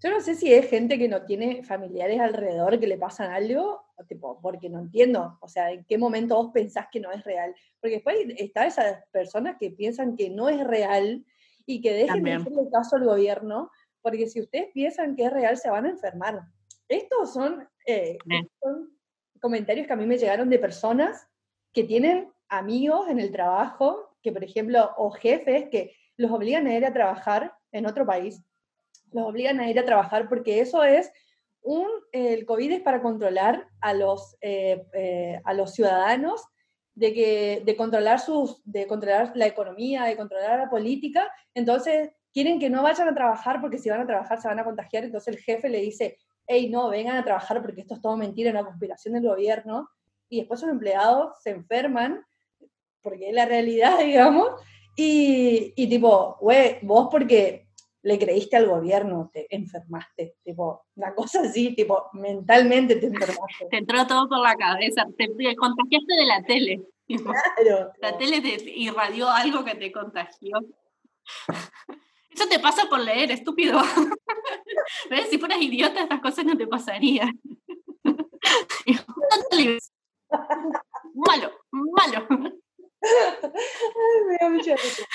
Yo 0.04 0.12
no 0.12 0.22
sé 0.22 0.36
si 0.36 0.54
es 0.54 0.70
gente 0.70 0.98
que 1.00 1.08
no 1.08 1.24
tiene 1.24 1.64
familiares 1.64 2.20
alrededor 2.20 2.80
que 2.80 2.88
le 2.88 2.98
pasan 2.98 3.32
algo, 3.32 3.84
tipo, 4.08 4.40
porque 4.42 4.70
no 4.70 4.80
entiendo. 4.80 5.38
O 5.42 5.48
sea, 5.48 5.72
¿en 5.72 5.84
qué 5.86 5.98
momento 5.98 6.36
vos 6.36 6.52
pensás 6.54 6.88
que 6.92 7.00
no 7.00 7.12
es 7.12 7.24
real? 7.24 7.56
Porque 7.82 7.96
después 7.96 8.18
está 8.38 8.68
esas 8.68 9.04
personas 9.12 9.58
que 9.60 9.72
piensan 9.72 10.16
que 10.16 10.30
no 10.30 10.50
es 10.50 10.64
real 10.66 11.26
y 11.66 11.82
que 11.82 11.94
dejen 11.94 12.24
de 12.24 12.34
hacerle 12.34 12.70
caso 12.72 12.96
al 12.96 13.06
gobierno, 13.06 13.72
porque 14.02 14.28
si 14.28 14.40
ustedes 14.40 14.68
piensan 14.74 15.16
que 15.16 15.26
es 15.26 15.34
real, 15.34 15.58
se 15.58 15.70
van 15.70 15.86
a 15.86 15.90
enfermar. 15.90 16.42
Estos 16.88 17.34
son, 17.34 17.68
eh, 17.86 18.18
son 18.62 18.98
comentarios 19.42 19.88
que 19.88 19.94
a 19.94 19.98
mí 19.98 20.06
me 20.06 20.18
llegaron 20.18 20.50
de 20.50 20.60
personas 20.60 21.28
que 21.74 21.84
tienen 21.84 22.32
amigos 22.50 23.10
en 23.10 23.20
el 23.20 23.32
trabajo 23.32 24.16
que, 24.22 24.32
por 24.32 24.44
ejemplo, 24.44 24.92
o 24.98 25.10
jefes 25.12 25.70
que 25.70 25.96
los 26.18 26.32
obligan 26.32 26.68
a 26.68 26.76
ir 26.76 26.86
a 26.86 26.94
trabajar 26.94 27.54
en 27.72 27.86
otro 27.86 28.06
país, 28.06 28.44
los 29.12 29.26
obligan 29.26 29.60
a 29.60 29.70
ir 29.70 29.80
a 29.80 29.86
trabajar 29.86 30.28
porque 30.30 30.60
eso 30.60 30.84
es 30.84 31.12
un, 31.62 31.88
el 32.12 32.46
COVID 32.46 32.72
es 32.72 32.82
para 32.82 33.02
controlar 33.02 33.68
a 33.82 33.94
los, 33.94 34.38
eh, 34.42 34.86
eh, 34.94 35.42
a 35.44 35.54
los 35.54 35.74
ciudadanos, 35.74 36.46
de, 36.96 37.14
que, 37.14 37.62
de, 37.64 37.76
controlar 37.76 38.20
sus, 38.20 38.62
de 38.64 38.88
controlar 38.88 39.32
la 39.36 39.46
economía, 39.46 40.06
de 40.06 40.18
controlar 40.18 40.58
la 40.58 40.70
política, 40.70 41.30
entonces 41.54 42.10
quieren 42.34 42.60
que 42.60 42.72
no 42.72 42.82
vayan 42.82 43.08
a 43.08 43.14
trabajar 43.14 43.62
porque 43.62 43.78
si 43.78 43.90
van 43.90 44.02
a 44.02 44.08
trabajar 44.08 44.42
se 44.42 44.48
van 44.48 44.60
a 44.60 44.64
contagiar, 44.64 45.04
entonces 45.04 45.36
el 45.36 45.42
jefe 45.42 45.70
le 45.70 45.82
dice, 45.82 46.18
hey, 46.48 46.70
no, 46.70 46.90
vengan 46.90 47.18
a 47.18 47.24
trabajar 47.24 47.62
porque 47.62 47.82
esto 47.82 47.94
es 47.94 48.02
todo 48.02 48.18
mentira, 48.18 48.50
una 48.50 48.66
conspiración 48.66 49.14
del 49.14 49.28
gobierno, 49.28 49.90
y 50.30 50.40
después 50.40 50.62
los 50.62 50.72
empleados 50.72 51.36
se 51.42 51.52
enferman 51.52 52.26
porque 53.02 53.30
es 53.30 53.36
la 53.36 53.46
realidad, 53.46 54.00
digamos, 54.04 54.50
y, 54.96 55.74
y 55.76 55.88
tipo, 55.88 56.38
güey, 56.42 56.80
vos 56.82 57.10
porque 57.12 57.67
le 58.08 58.18
creíste 58.18 58.56
al 58.56 58.68
gobierno, 58.68 59.30
te 59.34 59.54
enfermaste, 59.54 60.38
tipo, 60.42 60.86
una 60.96 61.14
cosa 61.14 61.42
así, 61.42 61.76
tipo, 61.76 62.10
mentalmente 62.14 62.96
te 62.96 63.08
enfermaste. 63.08 63.68
Te 63.70 63.80
entró 63.80 64.08
todo 64.08 64.30
por 64.30 64.40
la 64.40 64.56
cabeza, 64.56 65.06
te, 65.18 65.28
contagiaste 65.58 66.14
de 66.14 66.26
la 66.26 66.42
tele. 66.44 66.82
Claro. 67.06 67.92
La 68.00 68.18
tele 68.18 68.40
te 68.40 68.64
irradió 68.70 69.30
algo 69.30 69.66
que 69.66 69.76
te 69.76 69.92
contagió. 69.92 70.58
Eso 72.30 72.48
te 72.50 72.60
pasa 72.60 72.88
por 72.90 73.02
leer, 73.02 73.30
estúpido. 73.32 73.78
¿Ves? 75.10 75.28
Si 75.30 75.38
fueras 75.38 75.62
idiota, 75.62 76.04
estas 76.04 76.22
cosas 76.22 76.46
no 76.46 76.56
te 76.56 76.66
pasarían. 76.66 77.38
malo, 81.14 81.52
malo. 81.72 82.28
me 84.30 84.38
da 84.40 84.50
mucha 84.50 84.76
risa. 84.78 85.06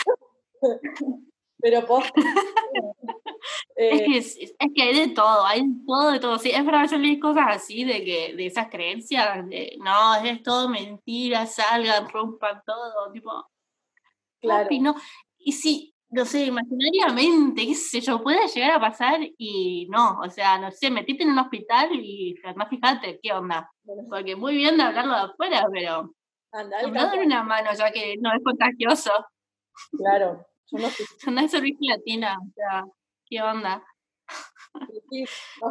Pero 1.62 1.86
post. 1.86 2.10
Es 3.74 4.02
que, 4.02 4.18
es, 4.18 4.54
que 4.74 4.82
hay 4.82 5.08
de 5.08 5.14
todo, 5.14 5.44
hay 5.44 5.62
todo 5.84 6.12
de 6.12 6.20
todo. 6.20 6.38
Sí, 6.38 6.50
es 6.50 6.64
verdad, 6.64 6.88
yo 6.88 6.98
leí 6.98 7.18
cosas 7.18 7.46
así 7.48 7.84
de 7.84 8.04
que 8.04 8.34
de 8.36 8.46
esas 8.46 8.68
creencias, 8.68 9.48
de 9.48 9.76
no, 9.80 10.14
es 10.16 10.42
todo 10.42 10.68
mentira, 10.68 11.46
salgan, 11.46 12.08
rompan 12.08 12.62
todo, 12.64 13.10
tipo. 13.12 13.30
Claro. 14.40 14.64
papi, 14.64 14.80
no. 14.80 14.94
Y 15.38 15.52
sí, 15.52 15.92
no 16.10 16.24
sé, 16.24 16.44
imaginariamente, 16.46 17.66
qué 17.66 17.74
sé 17.74 18.00
yo, 18.00 18.22
puede 18.22 18.46
llegar 18.46 18.72
a 18.72 18.80
pasar 18.80 19.20
y 19.38 19.88
no, 19.90 20.20
o 20.20 20.28
sea, 20.28 20.58
no 20.58 20.70
sé, 20.70 20.90
metiste 20.90 21.24
en 21.24 21.30
un 21.30 21.38
hospital 21.38 21.88
y 21.94 22.34
además 22.44 22.68
fíjate 22.68 23.18
qué 23.22 23.32
onda. 23.32 23.70
Porque 24.08 24.36
muy 24.36 24.54
bien 24.54 24.76
de 24.76 24.82
hablarlo 24.82 25.14
de 25.14 25.20
afuera, 25.20 25.66
pero 25.72 26.14
anda 26.52 26.78
al 26.78 26.92
no 26.92 27.02
dar 27.02 27.18
una 27.18 27.42
mano 27.42 27.70
ya 27.72 27.90
que 27.90 28.16
no 28.20 28.30
es 28.32 28.44
contagioso. 28.44 29.10
Claro. 29.96 30.44
Anda 31.26 31.42
en 31.42 31.48
servicio 31.48 31.94
latina, 31.94 32.36
o 32.40 32.52
sea, 32.54 32.84
qué 33.26 33.42
onda. 33.42 33.84
sí. 35.10 35.24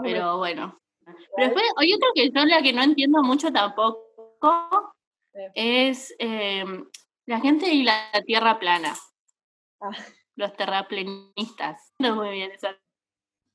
Pero 0.04 0.38
bueno. 0.38 0.80
Pero 1.06 1.48
después 1.48 1.66
hay 1.78 1.94
otro 1.94 2.10
que 2.14 2.30
yo 2.30 2.46
la 2.46 2.62
que 2.62 2.74
no 2.74 2.84
entiendo 2.84 3.24
mucho 3.24 3.52
tampoco 3.52 4.96
Eh, 5.34 5.52
es 5.90 6.14
eh, 6.20 6.64
la 7.26 7.40
gente 7.40 7.74
y 7.74 7.84
la 7.84 8.12
tierra 8.26 8.60
plana, 8.60 8.94
ah. 9.82 9.92
los 10.36 10.54
terraplenistas. 10.56 11.94
No 12.00 12.16
muy 12.16 12.32
bien 12.32 12.52
esa. 12.52 12.76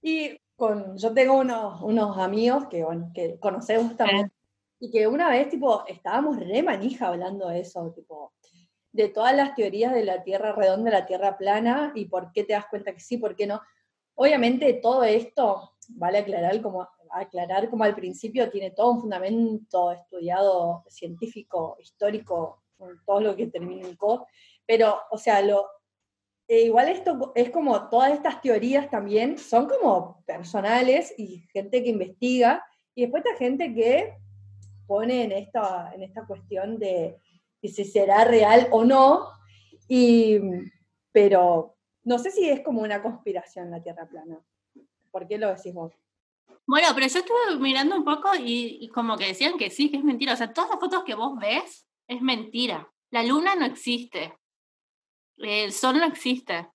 Y 0.03 0.38
con, 0.57 0.97
yo 0.97 1.12
tengo 1.12 1.35
unos, 1.35 1.83
unos 1.83 2.17
amigos 2.19 2.67
que, 2.69 2.85
bueno, 2.85 3.11
que 3.15 3.38
conocemos 3.38 3.97
también, 3.97 4.33
y 4.79 4.91
que 4.91 5.07
una 5.07 5.29
vez, 5.29 5.49
tipo, 5.49 5.85
estábamos 5.87 6.38
re 6.38 6.62
manija 6.62 7.09
hablando 7.09 7.49
de 7.49 7.61
eso, 7.61 7.93
tipo, 7.95 8.33
de 8.97 9.09
todas 9.11 9.37
las 9.37 9.55
teorías 9.55 9.93
de 9.93 10.05
la 10.05 10.23
Tierra 10.23 10.53
redonda, 10.53 10.91
la 10.91 11.07
Tierra 11.07 11.37
plana, 11.37 11.93
y 11.95 12.07
por 12.07 12.33
qué 12.33 12.45
te 12.45 12.55
das 12.55 12.67
cuenta 12.67 12.95
que 12.95 13.00
sí, 13.00 13.19
por 13.19 13.37
qué 13.37 13.47
no. 13.47 13.61
Obviamente 14.15 14.73
todo 14.75 15.05
esto, 15.05 15.75
vale 15.91 16.19
aclarar 16.19 16.62
como, 16.62 16.88
aclarar 17.11 17.69
como 17.69 17.85
al 17.85 17.95
principio, 17.95 18.50
tiene 18.50 18.71
todo 18.71 18.93
un 18.93 19.00
fundamento 19.03 19.93
estudiado 19.93 20.83
científico, 20.88 21.76
histórico, 21.79 22.62
todo 23.05 23.21
lo 23.21 23.37
que 23.37 23.49
termina 23.49 23.87
en 23.87 23.97
co, 23.97 24.26
pero, 24.67 24.99
o 25.11 25.19
sea, 25.19 25.43
lo, 25.43 25.67
e 26.49 26.62
igual 26.62 26.88
esto 26.88 27.33
es 27.35 27.50
como 27.50 27.91
todas 27.91 28.12
estas 28.12 28.41
teorías 28.41 28.88
también 28.88 29.37
son 29.37 29.69
como 29.69 30.23
personales 30.25 31.15
y 31.19 31.41
gente 31.53 31.83
que 31.83 31.91
investiga, 31.91 32.65
y 32.95 33.03
después 33.03 33.23
está 33.25 33.37
gente 33.37 33.75
que 33.75 34.15
pone 34.87 35.25
en 35.25 35.33
esta, 35.33 35.93
en 35.95 36.03
esta 36.03 36.25
cuestión 36.26 36.79
de, 36.79 37.19
de 37.63 37.69
si 37.69 37.85
será 37.85 38.25
real 38.25 38.69
o 38.71 38.85
no, 38.85 39.29
y, 39.89 40.39
pero 41.13 41.77
no 42.05 42.19
sé 42.19 42.31
si 42.31 42.49
es 42.49 42.61
como 42.61 42.83
una 42.83 43.03
conspiración 43.03 43.71
la 43.71 43.83
Tierra 43.83 44.09
plana. 44.09 44.39
¿Por 45.11 45.27
qué 45.27 45.39
lo 45.39 45.49
decís 45.49 45.75
vos? 45.75 45.93
Bueno, 46.67 46.89
pero 46.95 47.07
yo 47.07 47.19
estuve 47.21 47.59
mirando 47.59 47.97
un 47.97 48.05
poco 48.05 48.35
y, 48.35 48.79
y 48.81 48.89
como 48.89 49.17
que 49.17 49.27
decían 49.27 49.57
que 49.57 49.71
sí, 49.71 49.91
que 49.91 49.99
es 49.99 50.05
mentira. 50.05 50.33
O 50.33 50.37
sea, 50.37 50.53
todas 50.53 50.71
las 50.71 50.81
fotos 50.81 51.05
que 51.05 51.15
vos 51.15 51.39
ves 51.39 51.89
es 52.09 52.21
mentira. 52.21 52.93
La 53.11 53.23
luna 53.23 53.55
no 53.55 53.65
existe. 53.65 54.37
El 55.37 55.73
sol 55.73 55.99
no 55.99 56.05
existe. 56.05 56.69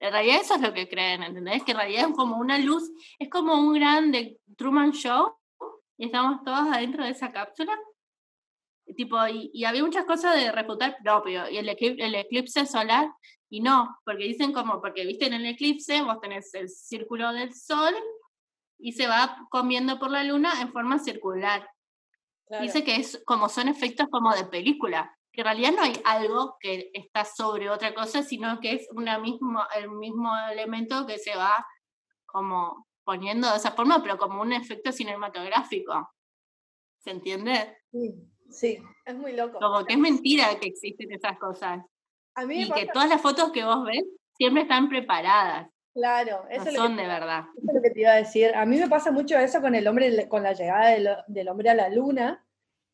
En 0.00 0.12
realidad 0.12 0.40
eso 0.40 0.54
es 0.56 0.60
lo 0.60 0.72
que 0.72 0.88
creen, 0.88 1.22
¿entendés? 1.22 1.62
Que 1.62 1.72
en 1.72 1.76
realidad 1.76 2.08
es 2.08 2.16
como 2.16 2.36
una 2.38 2.58
luz, 2.58 2.90
es 3.20 3.28
como 3.28 3.54
un 3.54 3.74
gran 3.74 4.10
de 4.10 4.40
Truman 4.56 4.90
Show 4.90 5.36
y 5.96 6.06
estamos 6.06 6.42
todos 6.42 6.66
adentro 6.72 7.04
de 7.04 7.10
esa 7.10 7.30
cápsula. 7.30 7.78
Tipo, 8.94 9.26
y, 9.28 9.50
y 9.52 9.64
había 9.64 9.82
muchas 9.84 10.04
cosas 10.04 10.36
de 10.36 10.52
refutar 10.52 10.96
propio, 11.02 11.48
y 11.48 11.58
el, 11.58 11.68
eclip- 11.68 11.96
el 12.02 12.14
eclipse 12.14 12.66
solar, 12.66 13.08
y 13.48 13.60
no, 13.60 13.98
porque 14.04 14.24
dicen 14.24 14.52
como, 14.52 14.80
porque 14.80 15.04
viste 15.04 15.26
en 15.26 15.34
el 15.34 15.46
eclipse, 15.46 16.00
vos 16.02 16.20
tenés 16.20 16.52
el 16.54 16.68
círculo 16.68 17.32
del 17.32 17.52
sol 17.54 17.94
y 18.78 18.92
se 18.92 19.06
va 19.06 19.46
comiendo 19.50 19.98
por 19.98 20.10
la 20.10 20.24
luna 20.24 20.60
en 20.60 20.72
forma 20.72 20.98
circular. 20.98 21.68
Claro, 22.46 22.64
Dice 22.64 22.82
que 22.84 22.96
es 22.96 23.22
como 23.26 23.48
son 23.48 23.68
efectos 23.68 24.08
como 24.10 24.34
de 24.34 24.44
película, 24.44 25.16
que 25.32 25.42
en 25.42 25.44
realidad 25.46 25.72
no 25.76 25.82
hay 25.82 26.00
algo 26.04 26.56
que 26.60 26.90
está 26.94 27.24
sobre 27.24 27.70
otra 27.70 27.94
cosa, 27.94 28.22
sino 28.22 28.58
que 28.60 28.72
es 28.72 28.88
una 28.92 29.18
mismo, 29.18 29.62
el 29.76 29.90
mismo 29.90 30.30
elemento 30.50 31.06
que 31.06 31.18
se 31.18 31.36
va 31.36 31.66
como 32.26 32.86
poniendo 33.04 33.50
de 33.50 33.56
esa 33.56 33.72
forma, 33.72 34.02
pero 34.02 34.16
como 34.18 34.40
un 34.42 34.52
efecto 34.52 34.92
cinematográfico. 34.92 36.10
¿Se 36.98 37.10
entiende? 37.10 37.78
sí, 37.90 38.31
sí, 38.50 38.78
es 39.04 39.14
muy 39.14 39.32
loco. 39.32 39.58
Como 39.58 39.84
que 39.84 39.94
es 39.94 39.98
mentira 39.98 40.58
que 40.60 40.68
existen 40.68 41.12
esas 41.12 41.38
cosas. 41.38 41.80
A 42.34 42.46
mí 42.46 42.62
Y 42.62 42.70
que 42.70 42.86
todas 42.86 43.08
las 43.08 43.20
fotos 43.20 43.52
que 43.52 43.64
vos 43.64 43.84
ves 43.84 44.04
siempre 44.36 44.62
están 44.62 44.88
preparadas, 44.88 45.68
claro, 45.92 46.44
no 46.44 46.50
eso 46.50 46.60
es 46.60 46.64
lo 46.66 46.70
que 46.70 46.76
son 46.76 46.96
de 46.96 47.06
verdad. 47.06 47.44
Eso 47.56 47.66
es 47.68 47.74
lo 47.74 47.82
que 47.82 47.90
te 47.90 48.00
iba 48.00 48.12
a 48.12 48.16
decir. 48.16 48.54
A 48.54 48.64
mí 48.64 48.78
me 48.78 48.88
pasa 48.88 49.10
mucho 49.10 49.38
eso 49.38 49.60
con 49.60 49.74
el 49.74 49.86
hombre, 49.86 50.28
con 50.28 50.42
la 50.42 50.52
llegada 50.52 50.88
del, 50.88 51.08
del 51.26 51.48
hombre 51.48 51.70
a 51.70 51.74
la 51.74 51.88
luna, 51.88 52.44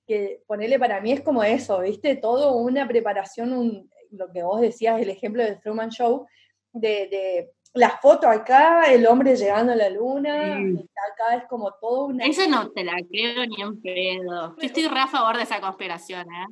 que 0.06 0.42
ponerle 0.46 0.78
para 0.78 1.00
mí 1.00 1.12
es 1.12 1.20
como 1.20 1.44
eso, 1.44 1.80
¿viste? 1.80 2.16
Todo 2.16 2.56
una 2.56 2.88
preparación, 2.88 3.52
un, 3.52 3.90
lo 4.10 4.32
que 4.32 4.42
vos 4.42 4.60
decías, 4.60 5.00
el 5.00 5.10
ejemplo 5.10 5.42
del 5.42 5.60
Truman 5.60 5.90
Show, 5.90 6.26
de, 6.72 7.08
de 7.08 7.50
la 7.78 7.90
foto 7.98 8.28
acá, 8.28 8.92
el 8.92 9.06
hombre 9.06 9.36
llegando 9.36 9.72
a 9.72 9.76
la 9.76 9.88
luna, 9.88 10.56
Sí. 10.56 10.88
acá 11.12 11.36
es 11.36 11.44
como 11.48 11.72
todo 11.80 12.06
una... 12.06 12.24
Eso 12.24 12.48
no 12.48 12.70
te 12.70 12.84
la 12.84 12.96
creo 13.08 13.46
ni 13.46 13.62
en 13.62 13.80
pedo. 13.80 14.56
Yo 14.56 14.66
estoy 14.66 14.88
re 14.88 15.00
a 15.00 15.06
favor 15.06 15.36
de 15.36 15.44
esa 15.44 15.60
conspiración, 15.60 16.26
¿eh? 16.32 16.46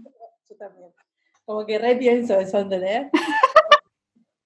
Yo 0.49 0.56
también. 0.56 0.90
Como 1.45 1.66
que 1.66 1.78
re 1.78 1.97
pienso 1.97 2.38
eso, 2.38 2.59
¿entendés? 2.59 3.09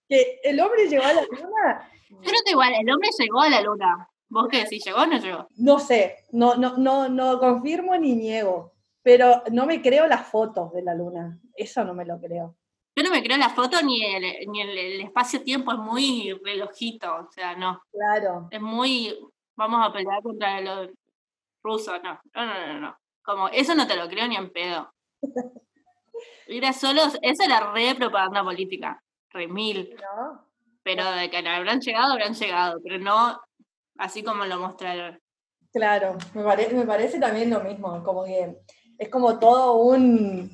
que 0.08 0.40
el 0.42 0.60
hombre 0.60 0.88
llegó 0.88 1.04
a 1.04 1.12
la 1.12 1.22
luna, 1.22 1.90
Yo 2.08 2.18
creo 2.18 2.40
que 2.44 2.50
igual, 2.52 2.72
el 2.74 2.90
hombre 2.90 3.08
llegó 3.18 3.40
a 3.40 3.48
la 3.50 3.60
luna. 3.60 4.08
¿Vos 4.28 4.48
qué 4.50 4.58
decís? 4.64 4.84
¿Llegó 4.84 4.98
o 5.02 5.06
no 5.06 5.18
llegó? 5.18 5.46
no 5.56 5.78
sé, 5.78 6.16
no, 6.32 6.54
no, 6.54 6.76
no, 6.78 7.08
no 7.08 7.38
confirmo 7.40 7.96
ni 7.96 8.14
niego, 8.14 8.72
pero 9.02 9.42
no 9.50 9.66
me 9.66 9.82
creo 9.82 10.06
las 10.06 10.26
fotos 10.28 10.72
de 10.72 10.82
la 10.82 10.94
luna, 10.94 11.38
eso 11.54 11.84
no 11.84 11.94
me 11.94 12.04
lo 12.04 12.20
creo. 12.20 12.56
Yo 13.00 13.08
no 13.08 13.14
me 13.14 13.22
creo 13.22 13.38
la 13.38 13.48
foto 13.48 13.80
ni 13.80 14.04
el, 14.04 14.46
ni 14.50 14.60
el, 14.60 14.76
el 14.76 15.00
espacio-tiempo, 15.00 15.72
es 15.72 15.78
muy 15.78 16.38
relojito, 16.44 17.14
o 17.16 17.32
sea, 17.32 17.56
no. 17.56 17.80
Claro, 17.90 18.46
Es 18.50 18.60
muy, 18.60 19.18
vamos 19.56 19.80
a 19.82 19.90
pelear 19.90 20.22
contra 20.22 20.60
los 20.60 20.90
rusos, 21.62 21.98
no. 22.04 22.20
No, 22.34 22.44
no, 22.44 22.66
no, 22.74 22.80
no. 22.80 22.98
Como, 23.22 23.48
eso 23.48 23.74
no 23.74 23.86
te 23.86 23.96
lo 23.96 24.06
creo 24.06 24.28
ni 24.28 24.36
en 24.36 24.50
pedo. 24.52 24.92
Era 26.46 26.74
solo, 26.74 27.00
eso 27.22 27.42
era 27.44 27.72
re 27.72 27.94
propaganda 27.94 28.42
política, 28.44 29.02
re 29.30 29.46
mil. 29.48 29.96
¿no? 29.96 30.44
Pero 30.82 31.10
de 31.12 31.30
que 31.30 31.38
habrán 31.38 31.80
llegado, 31.80 32.12
habrán 32.12 32.34
llegado, 32.34 32.80
pero 32.82 32.98
no 32.98 33.40
así 33.96 34.22
como 34.22 34.44
lo 34.44 34.58
mostraron. 34.58 35.18
Claro, 35.72 36.18
me, 36.34 36.42
pare- 36.42 36.68
me 36.74 36.84
parece 36.84 37.18
también 37.18 37.48
lo 37.48 37.60
mismo, 37.60 38.02
como 38.04 38.24
que 38.24 38.58
es 38.98 39.08
como 39.08 39.38
todo 39.38 39.76
un, 39.76 40.50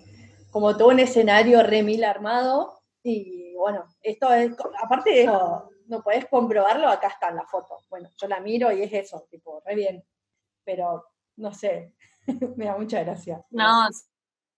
como 0.56 0.74
todo 0.74 0.88
un 0.88 1.00
escenario 1.00 1.62
re 1.62 1.82
mil 1.82 2.02
armado 2.02 2.80
y 3.02 3.54
bueno, 3.56 3.84
esto 4.00 4.32
es, 4.32 4.56
aparte 4.82 5.10
de 5.10 5.22
eso, 5.24 5.68
no 5.88 6.02
podés 6.02 6.24
comprobarlo, 6.28 6.88
acá 6.88 7.08
está 7.08 7.28
en 7.28 7.36
la 7.36 7.44
foto. 7.44 7.76
Bueno, 7.90 8.08
yo 8.16 8.26
la 8.26 8.40
miro 8.40 8.72
y 8.72 8.80
es 8.80 8.90
eso, 8.90 9.26
tipo, 9.30 9.62
re 9.66 9.74
bien, 9.74 10.02
pero 10.64 11.04
no 11.36 11.52
sé, 11.52 11.94
me 12.56 12.64
da 12.64 12.78
mucha 12.78 13.04
gracia. 13.04 13.44
No, 13.50 13.86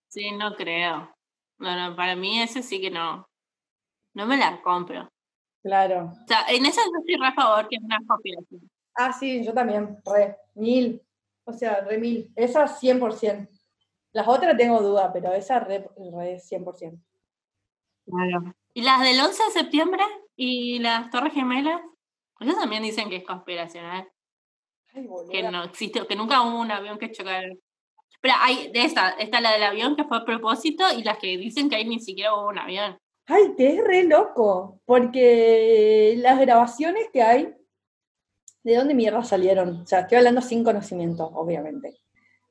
sí, 0.06 0.30
no 0.30 0.54
creo. 0.54 1.12
No, 1.58 1.74
no, 1.74 1.96
para 1.96 2.14
mí 2.14 2.42
ese 2.42 2.62
sí 2.62 2.80
que 2.80 2.92
no. 2.92 3.28
No 4.14 4.24
me 4.24 4.36
la 4.36 4.62
compro. 4.62 5.10
Claro. 5.64 6.12
O 6.12 6.28
sea, 6.28 6.44
en 6.48 6.64
eso 6.64 6.80
yo 6.80 7.00
estoy 7.00 7.16
re 7.16 7.26
a 7.26 7.34
favor 7.34 7.66
que 7.66 7.74
es 7.74 7.82
una 7.82 7.98
conspiración. 8.06 8.70
Ah, 8.94 9.12
sí, 9.12 9.44
yo 9.44 9.52
también, 9.52 10.00
re, 10.04 10.36
mil, 10.54 11.02
o 11.42 11.52
sea, 11.52 11.80
re 11.80 11.98
mil, 11.98 12.32
esa 12.36 12.68
100%. 12.68 13.48
Las 14.18 14.26
otras 14.26 14.56
tengo 14.56 14.82
duda, 14.82 15.12
pero 15.12 15.32
esa 15.32 15.60
re, 15.60 15.78
re 15.96 16.40
100%. 16.40 17.00
Claro. 18.04 18.52
¿Y 18.74 18.82
las 18.82 19.00
del 19.00 19.20
11 19.20 19.44
de 19.44 19.50
septiembre? 19.52 20.02
¿Y 20.34 20.80
las 20.80 21.08
Torres 21.10 21.32
Gemelas? 21.32 21.80
Ellos 22.40 22.56
también 22.58 22.82
dicen 22.82 23.08
que 23.08 23.14
es 23.14 23.24
conspiracional, 23.24 24.08
Ay, 24.92 25.08
que 25.30 25.44
no 25.44 25.62
existe, 25.62 26.04
que 26.04 26.16
nunca 26.16 26.42
hubo 26.42 26.58
un 26.58 26.72
avión 26.72 26.98
que 26.98 27.12
chocara. 27.12 27.46
Pero 28.20 28.34
hay 28.40 28.72
de 28.72 28.82
esta, 28.82 29.10
está 29.10 29.40
la 29.40 29.52
del 29.52 29.62
avión 29.62 29.94
que 29.94 30.02
fue 30.02 30.16
a 30.16 30.24
propósito 30.24 30.82
y 30.96 31.04
las 31.04 31.18
que 31.18 31.36
dicen 31.36 31.70
que 31.70 31.76
ahí 31.76 31.84
ni 31.84 32.00
siquiera 32.00 32.34
hubo 32.34 32.48
un 32.48 32.58
avión. 32.58 32.98
Ay, 33.26 33.54
que 33.56 33.76
es 33.76 33.84
re 33.84 34.02
loco, 34.02 34.80
porque 34.84 36.16
las 36.18 36.40
grabaciones 36.40 37.06
que 37.12 37.22
hay, 37.22 37.54
¿de 38.64 38.74
dónde 38.74 38.94
mierda 38.94 39.22
salieron? 39.22 39.82
O 39.82 39.86
sea, 39.86 40.00
estoy 40.00 40.18
hablando 40.18 40.40
sin 40.40 40.64
conocimiento, 40.64 41.24
obviamente. 41.24 42.00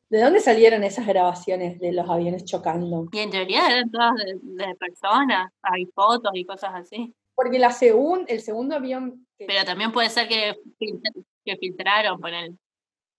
¿De 0.10 0.22
dónde 0.22 0.40
salieron 0.40 0.84
esas 0.84 1.06
grabaciones 1.06 1.80
de 1.80 1.92
los 1.92 2.10
aviones 2.10 2.46
chocando? 2.46 3.08
Y 3.12 3.20
en 3.20 3.30
teoría 3.30 3.68
eran 3.70 3.92
todas 3.92 4.14
de, 4.16 4.38
de 4.42 4.76
personas, 4.76 5.52
hay 5.62 5.86
fotos 5.94 6.32
y 6.34 6.46
cosas 6.46 6.72
así. 6.76 7.14
Porque 7.36 7.60
la 7.60 7.72
segun, 7.72 8.24
el 8.28 8.40
segundo 8.42 8.76
avión, 8.76 9.28
que- 9.38 9.46
Pero 9.46 9.66
también 9.66 9.92
puede 9.92 10.10
ser 10.10 10.28
que, 10.28 10.56
que 11.44 11.58
filtraron, 11.58 12.20
poner. 12.20 12.52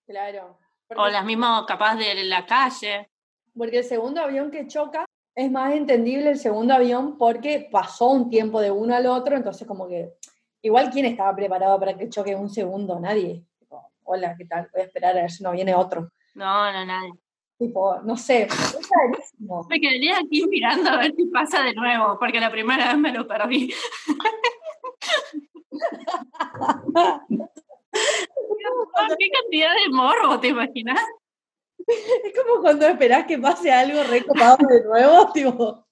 claro, 0.06 0.58
o 0.96 1.06
las 1.08 1.24
mismas 1.24 1.64
capaz 1.66 1.96
de 1.96 2.24
la 2.24 2.46
calle. 2.46 3.10
Porque 3.54 3.78
el 3.78 3.84
segundo 3.84 4.22
avión 4.22 4.50
que 4.50 4.66
choca 4.66 5.04
es 5.34 5.50
más 5.50 5.74
entendible 5.74 6.30
el 6.30 6.38
segundo 6.38 6.72
avión 6.72 7.18
porque 7.18 7.68
pasó 7.70 8.08
un 8.10 8.30
tiempo 8.30 8.60
de 8.62 8.70
uno 8.70 8.94
al 8.96 9.06
otro, 9.06 9.36
entonces 9.36 9.68
como 9.68 9.86
que 9.86 10.14
igual 10.62 10.90
quién 10.90 11.04
estaba 11.04 11.36
preparado 11.36 11.78
para 11.78 11.96
que 11.96 12.08
choque 12.08 12.34
un 12.34 12.48
segundo, 12.48 12.98
nadie. 12.98 13.44
Hola, 14.04 14.34
¿qué 14.38 14.46
tal? 14.46 14.68
Voy 14.72 14.80
a 14.80 14.84
esperar 14.86 15.16
a 15.18 15.20
ver 15.20 15.30
si 15.30 15.42
no 15.42 15.52
viene 15.52 15.74
otro. 15.74 16.10
No, 16.38 16.72
no, 16.72 16.86
nadie. 16.86 17.12
Tipo, 17.58 18.00
no 18.04 18.16
sé, 18.16 18.46
Me 19.68 19.80
quedaría 19.80 20.18
aquí 20.18 20.46
mirando 20.46 20.90
a 20.90 20.98
ver 20.98 21.12
si 21.16 21.24
pasa 21.24 21.64
de 21.64 21.74
nuevo, 21.74 22.16
porque 22.20 22.38
la 22.38 22.52
primera 22.52 22.86
vez 22.86 22.98
me 22.98 23.12
lo 23.12 23.26
perdí. 23.26 23.74
¿Qué 29.18 29.30
cantidad 29.30 29.74
de 29.74 29.88
morbo, 29.90 30.38
te 30.38 30.46
imaginas? 30.48 31.00
Es 31.88 32.34
como 32.40 32.60
cuando 32.60 32.86
esperás 32.86 33.26
que 33.26 33.38
pase 33.38 33.72
algo 33.72 34.04
recopado 34.04 34.58
de 34.68 34.84
nuevo, 34.84 35.32
tipo, 35.32 35.87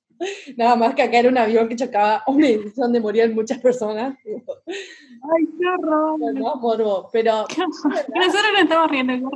nada 0.57 0.77
más 0.77 0.95
que 0.95 1.03
acá 1.03 1.19
era 1.19 1.29
un 1.29 1.39
avión 1.39 1.69
que 1.69 1.77
chocaba 1.77 2.23
una 2.27 2.49
edición 2.49 2.75
donde 2.75 3.01
morían 3.01 3.35
muchas 3.35 3.59
personas. 3.59 4.17
Ay, 4.25 5.49
qué 5.59 5.67
horror. 5.67 6.19
No, 6.35 6.57
morbo, 6.57 7.09
pero... 7.13 7.47
Nosotros 8.15 8.45
no 8.53 8.59
estamos 8.61 8.91
riendo, 8.91 9.31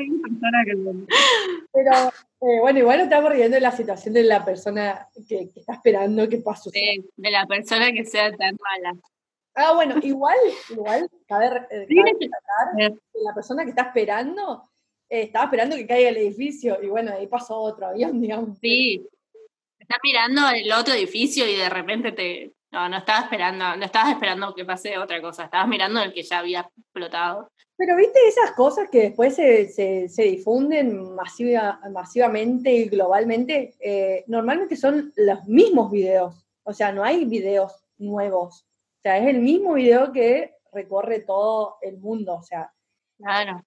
Pero, 1.73 1.93
eh, 2.41 2.61
bueno, 2.61 2.79
igual 2.79 2.99
no 2.99 3.05
estamos 3.05 3.33
riendo 3.33 3.55
de 3.57 3.61
la 3.61 3.73
situación 3.73 4.15
de 4.15 4.25
la 4.25 4.45
persona 4.45 5.09
que, 5.29 5.51
está 5.55 5.75
esperando 5.75 6.29
que 6.29 6.39
pase. 6.39 6.71
Sí, 6.71 7.05
de 7.17 7.31
la 7.31 7.47
persona 7.47 7.93
que 7.93 8.05
sea 8.05 8.31
tan 8.37 8.57
mala. 8.61 8.99
Ah, 9.55 9.75
bueno, 9.75 9.97
igual, 10.03 10.39
igual, 10.71 11.11
cabe, 11.27 11.47
eh, 11.71 11.87
cabe 11.89 12.95
la 13.15 13.35
persona 13.35 13.65
que 13.65 13.71
está 13.71 13.83
esperando 13.83 14.71
eh, 15.11 15.23
estaba 15.23 15.47
esperando 15.47 15.75
que 15.75 15.89
caiga 15.89 16.09
el 16.09 16.19
edificio 16.19 16.79
y 16.81 16.87
bueno, 16.87 17.13
ahí 17.13 17.27
pasó 17.27 17.59
otro 17.59 17.89
avión, 17.89 18.21
digamos. 18.21 18.57
Sí, 18.59 19.09
estás 19.91 20.01
mirando 20.05 20.49
el 20.51 20.71
otro 20.73 20.95
edificio 20.95 21.49
y 21.49 21.57
de 21.57 21.69
repente 21.69 22.13
te... 22.13 22.53
No, 22.73 22.89
no 22.89 22.99
estabas 22.99 23.25
esperando, 23.25 23.77
no 23.77 23.85
estabas 23.85 24.13
esperando 24.13 24.55
que 24.55 24.65
pase 24.65 24.97
otra 24.97 25.21
cosa, 25.21 25.45
estabas 25.45 25.67
mirando 25.67 26.01
el 26.01 26.13
que 26.13 26.23
ya 26.23 26.39
había 26.39 26.61
explotado. 26.61 27.51
Pero 27.77 27.97
viste 27.97 28.21
esas 28.29 28.53
cosas 28.53 28.89
que 28.89 29.01
después 29.01 29.35
se, 29.35 29.69
se, 30.09 30.23
difunden 30.23 31.17
masiva, 31.17 31.81
masivamente 31.91 32.73
y 32.73 32.85
globalmente, 32.85 33.75
eh, 33.81 34.23
normalmente 34.29 34.77
son 34.77 35.13
los 35.17 35.45
mismos 35.47 35.91
videos, 35.91 36.47
o 36.63 36.73
sea, 36.73 36.93
no 36.93 37.03
hay 37.03 37.25
videos 37.25 37.73
nuevos, 37.99 38.63
o 38.63 39.03
sea, 39.03 39.19
es 39.19 39.27
el 39.27 39.41
mismo 39.41 39.73
video 39.73 40.13
que 40.13 40.55
recorre 40.73 41.23
todo 41.23 41.79
el 41.83 41.99
mundo, 41.99 42.35
o 42.35 42.43
sea. 42.45 42.73
Claro. 43.19 43.65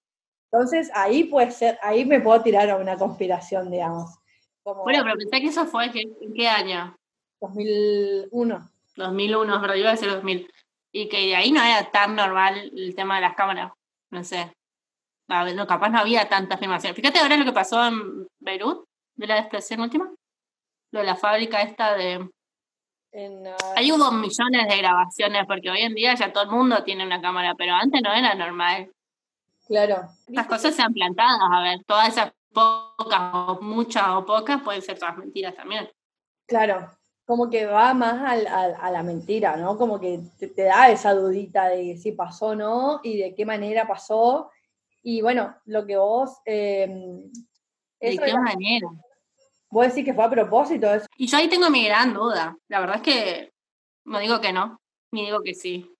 Entonces 0.50 0.90
ahí 0.94 1.24
puede 1.24 1.50
ser, 1.50 1.78
ahí 1.82 2.06
me 2.06 2.20
puedo 2.20 2.40
tirar 2.40 2.70
a 2.70 2.76
una 2.76 2.96
conspiración, 2.96 3.70
digamos. 3.70 4.18
Bueno, 4.64 5.04
pero 5.04 5.16
pensé 5.16 5.40
que 5.40 5.48
eso 5.48 5.66
fue 5.66 5.90
en 5.94 6.34
qué 6.34 6.48
año? 6.48 6.96
2001. 7.40 8.70
2001, 8.96 9.60
pero 9.60 9.76
iba 9.76 9.88
a 9.88 9.92
decir 9.92 10.10
2000. 10.10 10.50
Y 10.92 11.08
que 11.08 11.34
ahí 11.34 11.50
no 11.50 11.62
era 11.62 11.90
tan 11.90 12.14
normal 12.14 12.70
el 12.74 12.94
tema 12.94 13.16
de 13.16 13.22
las 13.22 13.34
cámaras. 13.34 13.72
No 14.10 14.24
sé. 14.24 14.52
No, 15.26 15.66
capaz 15.66 15.88
no 15.88 15.98
había 15.98 16.28
tanta 16.28 16.56
filmación. 16.56 16.94
Fíjate 16.94 17.18
ahora 17.18 17.36
lo 17.36 17.44
que 17.44 17.52
pasó 17.52 17.84
en 17.84 18.26
Beirut, 18.38 18.86
de 19.16 19.26
la 19.26 19.38
explosión 19.38 19.80
última. 19.80 20.12
Lo 20.92 21.00
de 21.00 21.06
la 21.06 21.16
fábrica 21.16 21.62
esta 21.62 21.94
de... 21.94 22.28
Ah, 23.16 23.72
ahí 23.76 23.92
hubo 23.92 24.10
millones 24.10 24.68
de 24.68 24.76
grabaciones, 24.76 25.46
porque 25.46 25.70
hoy 25.70 25.80
en 25.80 25.94
día 25.94 26.14
ya 26.14 26.32
todo 26.32 26.44
el 26.44 26.50
mundo 26.50 26.82
tiene 26.82 27.06
una 27.06 27.20
cámara, 27.20 27.54
pero 27.56 27.74
antes 27.74 28.00
no 28.02 28.12
era 28.12 28.34
normal. 28.34 28.90
Claro. 29.66 30.08
Las 30.28 30.46
cosas 30.46 30.74
sean 30.74 30.92
plantadas, 30.92 31.40
a 31.52 31.60
ver, 31.62 31.84
todas 31.86 32.08
esas 32.08 32.32
pocas 32.54 33.20
o 33.32 33.58
muchas 33.60 34.08
o 34.08 34.24
pocas 34.24 34.62
pueden 34.62 34.80
ser 34.80 34.98
todas 34.98 35.18
mentiras 35.18 35.54
también. 35.54 35.90
Claro, 36.46 36.88
como 37.26 37.50
que 37.50 37.66
va 37.66 37.92
más 37.94 38.22
al, 38.22 38.46
a 38.46 38.90
la 38.90 39.02
mentira, 39.02 39.56
¿no? 39.56 39.76
Como 39.76 39.98
que 39.98 40.20
te, 40.38 40.62
da 40.62 40.90
esa 40.90 41.14
dudita 41.14 41.68
de 41.68 41.96
si 41.96 42.12
pasó 42.12 42.48
o 42.48 42.54
no 42.54 43.00
y 43.02 43.18
de 43.18 43.34
qué 43.34 43.44
manera 43.44 43.86
pasó. 43.86 44.50
Y 45.02 45.20
bueno, 45.22 45.54
lo 45.66 45.86
que 45.86 45.96
vos... 45.96 46.38
Em, 46.44 47.30
¿De 48.00 48.18
qué 48.18 48.34
manera? 48.34 48.88
Vos 49.70 49.86
decís 49.88 50.04
que 50.04 50.14
fue 50.14 50.24
a 50.24 50.30
propósito 50.30 50.92
eso. 50.92 51.06
Y 51.16 51.26
yo 51.26 51.38
ahí 51.38 51.48
tengo 51.48 51.70
mi 51.70 51.84
gran 51.84 52.12
duda. 52.12 52.56
La 52.68 52.80
verdad 52.80 52.96
es 52.96 53.02
que 53.02 53.52
no 54.04 54.18
digo 54.18 54.40
que 54.40 54.52
no, 54.52 54.80
ni 55.10 55.24
digo 55.24 55.40
que 55.42 55.54
sí. 55.54 55.93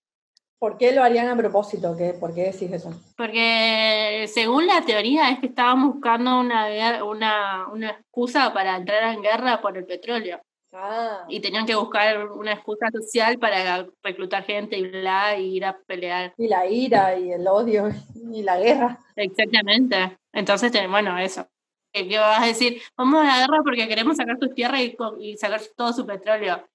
¿Por 0.64 0.79
qué 0.79 0.92
lo 0.92 1.03
harían 1.03 1.29
a 1.29 1.37
propósito? 1.37 1.94
¿Qué, 1.94 2.14
¿Por 2.14 2.35
qué 2.35 2.44
decís 2.44 2.72
eso? 2.72 2.90
Porque 3.18 4.24
según 4.33 4.66
la 4.66 4.81
teoría 4.81 5.29
es 5.29 5.38
que 5.38 5.48
estaban 5.48 5.92
buscando 5.92 6.40
una, 6.40 7.05
una, 7.05 7.68
una 7.70 7.90
excusa 7.90 8.50
para 8.55 8.74
entrar 8.77 9.12
en 9.12 9.20
guerra 9.20 9.61
por 9.61 9.77
el 9.77 9.85
petróleo. 9.85 10.40
Ah. 10.72 11.27
Y 11.29 11.40
tenían 11.40 11.66
que 11.66 11.74
buscar 11.74 12.31
una 12.31 12.55
excusa 12.55 12.87
social 12.90 13.38
para 13.38 13.87
reclutar 14.03 14.44
gente 14.44 14.79
y 14.79 14.88
bla, 14.88 15.37
y 15.37 15.57
ir 15.57 15.66
a 15.66 15.77
pelear. 15.87 16.33
Y 16.38 16.48
la 16.48 16.66
ira 16.66 17.14
y 17.18 17.31
el 17.31 17.46
odio 17.46 17.90
y 18.14 18.42
la 18.42 18.59
guerra. 18.59 18.98
Exactamente. 19.16 20.16
Entonces, 20.33 20.72
bueno, 20.88 21.18
eso. 21.18 21.46
¿Qué 21.92 22.16
vas 22.16 22.42
a 22.42 22.46
decir? 22.46 22.81
Vamos 22.96 23.20
a 23.20 23.27
la 23.27 23.38
guerra 23.40 23.61
porque 23.62 23.87
queremos 23.87 24.16
sacar 24.16 24.38
tus 24.38 24.55
tierras 24.55 24.81
y, 24.81 24.96
y 25.20 25.37
sacar 25.37 25.61
todo 25.77 25.92
su 25.92 26.07
petróleo. 26.07 26.66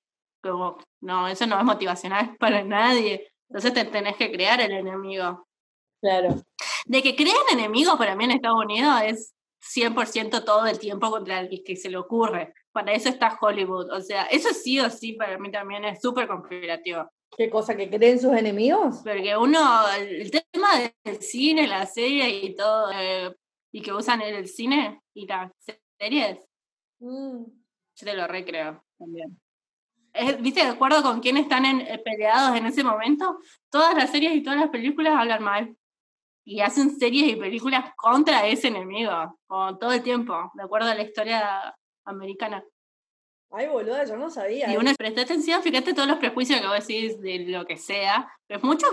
Como, 0.44 0.78
no, 1.02 1.28
eso 1.28 1.48
no 1.48 1.58
es 1.58 1.66
motivacional 1.66 2.36
para 2.40 2.64
nadie. 2.64 3.32
Entonces 3.50 3.74
te 3.74 3.86
tenés 3.86 4.16
que 4.16 4.32
crear 4.32 4.62
el 4.62 4.72
enemigo. 4.72 5.48
Claro. 6.02 6.44
De 6.86 7.04
que 7.04 7.16
crean 7.16 7.36
enemigos 7.52 7.98
para 7.98 8.16
mí 8.16 8.24
en 8.26 8.32
Estados 8.32 8.64
Unidos 8.64 9.02
es 9.04 9.36
100% 9.76 10.44
todo 10.46 10.66
el 10.66 10.80
tiempo 10.80 11.10
contra 11.12 11.42
el 11.42 11.64
que 11.64 11.76
se 11.76 11.90
le 11.90 11.98
ocurre. 11.98 12.54
Para 12.72 12.94
eso 12.94 13.10
está 13.10 13.38
Hollywood. 13.40 13.92
O 13.92 14.02
sea, 14.02 14.24
eso 14.26 14.54
sí 14.54 14.80
o 14.80 14.90
sí 14.90 15.14
para 15.14 15.38
mí 15.38 15.52
también 15.52 15.84
es 15.86 16.00
súper 16.02 16.28
conspirativo. 16.28 17.10
¿Qué 17.38 17.50
cosa? 17.50 17.76
¿Que 17.76 17.90
creen 17.90 18.20
sus 18.20 18.34
enemigos? 18.34 19.02
Porque 19.04 19.36
uno, 19.38 19.60
el 19.98 20.32
tema 20.32 20.70
del 21.04 21.22
cine, 21.22 21.68
la 21.68 21.86
serie 21.86 22.30
y 22.30 22.56
todo, 22.56 22.92
eh, 22.94 23.36
y 23.72 23.82
que 23.82 23.94
usan 23.94 24.22
el 24.22 24.48
cine 24.48 25.02
y 25.14 25.28
las 25.28 25.52
series, 26.00 26.40
mm. 27.00 27.44
yo 27.44 28.06
te 28.06 28.14
lo 28.14 28.28
recreo 28.28 28.84
también. 28.98 29.40
¿Viste? 30.40 30.62
De 30.62 30.70
acuerdo 30.70 31.02
con 31.04 31.20
quién 31.20 31.38
están 31.38 31.66
en, 31.66 31.82
eh, 31.82 32.00
peleados 32.00 32.58
en 32.58 32.66
ese 32.66 32.84
momento, 32.84 33.40
todas 33.70 33.96
las 33.96 34.12
series 34.12 34.36
y 34.36 34.44
todas 34.44 34.60
las 34.60 34.70
películas 34.70 35.14
hablan 35.18 35.44
mal. 35.44 35.76
Y 36.46 36.62
hacen 36.62 36.98
series 36.98 37.28
y 37.28 37.36
películas 37.36 37.92
contra 37.96 38.48
ese 38.48 38.70
enemigo, 38.70 39.40
con 39.46 39.78
todo 39.78 39.92
el 39.92 40.02
tiempo, 40.02 40.52
de 40.56 40.64
acuerdo 40.64 40.90
a 40.90 40.96
la 40.96 41.04
historia 41.04 41.76
americana. 42.06 42.64
Ay, 43.52 43.68
boluda, 43.68 44.06
yo 44.06 44.16
no 44.16 44.30
sabía. 44.30 44.72
Y 44.72 44.78
uno 44.78 44.92
presta 44.96 45.22
atención, 45.22 45.62
fíjate 45.64 45.94
todos 45.94 46.08
los 46.08 46.20
prejuicios 46.20 46.62
que 46.62 46.68
vos 46.68 46.88
decís 46.88 47.20
de 47.20 47.40
lo 47.48 47.66
que 47.66 47.78
sea, 47.78 48.32
es 48.48 48.64
mucho 48.64 48.88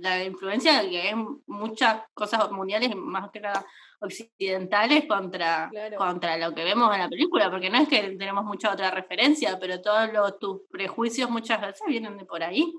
la 0.00 0.24
influencia 0.24 0.80
que 0.82 1.10
es 1.10 1.16
muchas 1.46 2.02
cosas 2.12 2.50
mundiales, 2.50 2.94
más 2.94 3.30
que 3.30 3.40
nada 3.40 3.64
occidentales 4.02 5.06
contra, 5.06 5.70
contra 5.96 6.36
lo 6.36 6.54
que 6.54 6.64
vemos 6.64 6.92
en 6.92 7.00
la 7.00 7.08
película, 7.08 7.50
porque 7.50 7.70
no 7.70 7.78
es 7.78 7.88
que 7.88 8.16
tenemos 8.16 8.44
mucha 8.44 8.72
otra 8.72 8.90
referencia, 8.90 9.58
pero 9.60 9.80
todos 9.80 10.12
los, 10.12 10.38
tus 10.38 10.62
prejuicios 10.70 11.30
muchas 11.30 11.60
veces 11.60 11.82
vienen 11.86 12.18
de 12.18 12.24
por 12.24 12.42
ahí. 12.42 12.74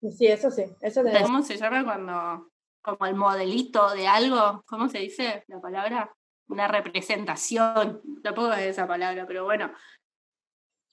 Sí, 0.00 0.26
eso 0.26 0.50
sí, 0.50 0.64
eso 0.80 1.02
¿Cómo 1.22 1.42
se 1.42 1.56
llama 1.56 1.84
cuando, 1.84 2.50
como 2.82 3.06
el 3.06 3.14
modelito 3.14 3.94
de 3.94 4.06
algo, 4.06 4.62
¿cómo 4.66 4.88
se 4.88 4.98
dice 4.98 5.44
la 5.48 5.60
palabra? 5.60 6.14
Una 6.48 6.68
representación, 6.68 8.02
tampoco 8.22 8.52
es 8.52 8.66
esa 8.66 8.86
palabra, 8.86 9.24
pero 9.26 9.44
bueno, 9.44 9.72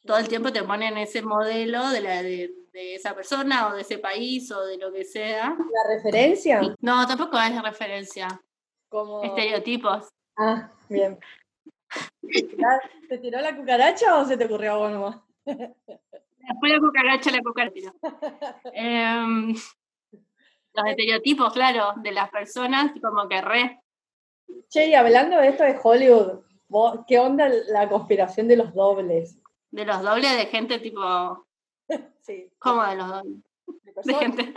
todo 0.05 0.17
el 0.17 0.27
tiempo 0.27 0.51
te 0.51 0.63
ponen 0.63 0.97
ese 0.97 1.21
modelo 1.21 1.89
de, 1.89 2.01
la, 2.01 2.23
de, 2.23 2.53
esa 2.73 3.13
persona 3.13 3.67
o 3.67 3.75
de 3.75 3.81
ese 3.81 3.97
país 3.97 4.49
o 4.51 4.65
de 4.65 4.77
lo 4.77 4.93
que 4.93 5.03
sea. 5.03 5.49
¿La 5.49 5.95
referencia? 5.95 6.61
No, 6.79 7.05
tampoco 7.05 7.37
es 7.37 7.61
referencia. 7.61 8.41
Como... 8.91 9.23
Estereotipos. 9.23 10.09
Ah, 10.37 10.69
bien. 10.89 11.17
¿Te 13.09 13.17
tiró 13.19 13.39
la 13.39 13.55
cucaracha 13.55 14.19
o 14.19 14.25
se 14.25 14.35
te 14.35 14.45
ocurrió 14.45 14.73
algo 14.73 14.89
nomás? 14.89 15.17
Después 15.45 16.71
la 16.71 16.79
cucaracha, 16.79 17.31
la 17.31 17.41
cucaracha. 17.41 17.93
Em, 18.73 19.55
los 20.73 20.85
estereotipos, 20.87 21.53
claro, 21.53 21.93
de 21.97 22.11
las 22.11 22.29
personas, 22.29 22.91
como 23.01 23.29
que 23.29 23.41
re. 23.41 23.79
Che, 24.67 24.87
y 24.87 24.93
hablando 24.93 25.37
de 25.37 25.47
esto 25.47 25.63
de 25.63 25.79
Hollywood, 25.81 26.39
¿qué 27.07 27.17
onda 27.17 27.49
la 27.69 27.87
conspiración 27.87 28.49
de 28.49 28.57
los 28.57 28.73
dobles? 28.73 29.39
De 29.71 29.85
los 29.85 30.01
dobles 30.01 30.35
de 30.35 30.45
gente 30.47 30.79
tipo. 30.79 31.47
sí. 32.19 32.51
¿Cómo 32.59 32.83
de 32.83 32.95
los 32.97 33.07
dobles? 33.07 33.37
De, 34.03 34.13
gente 34.15 34.53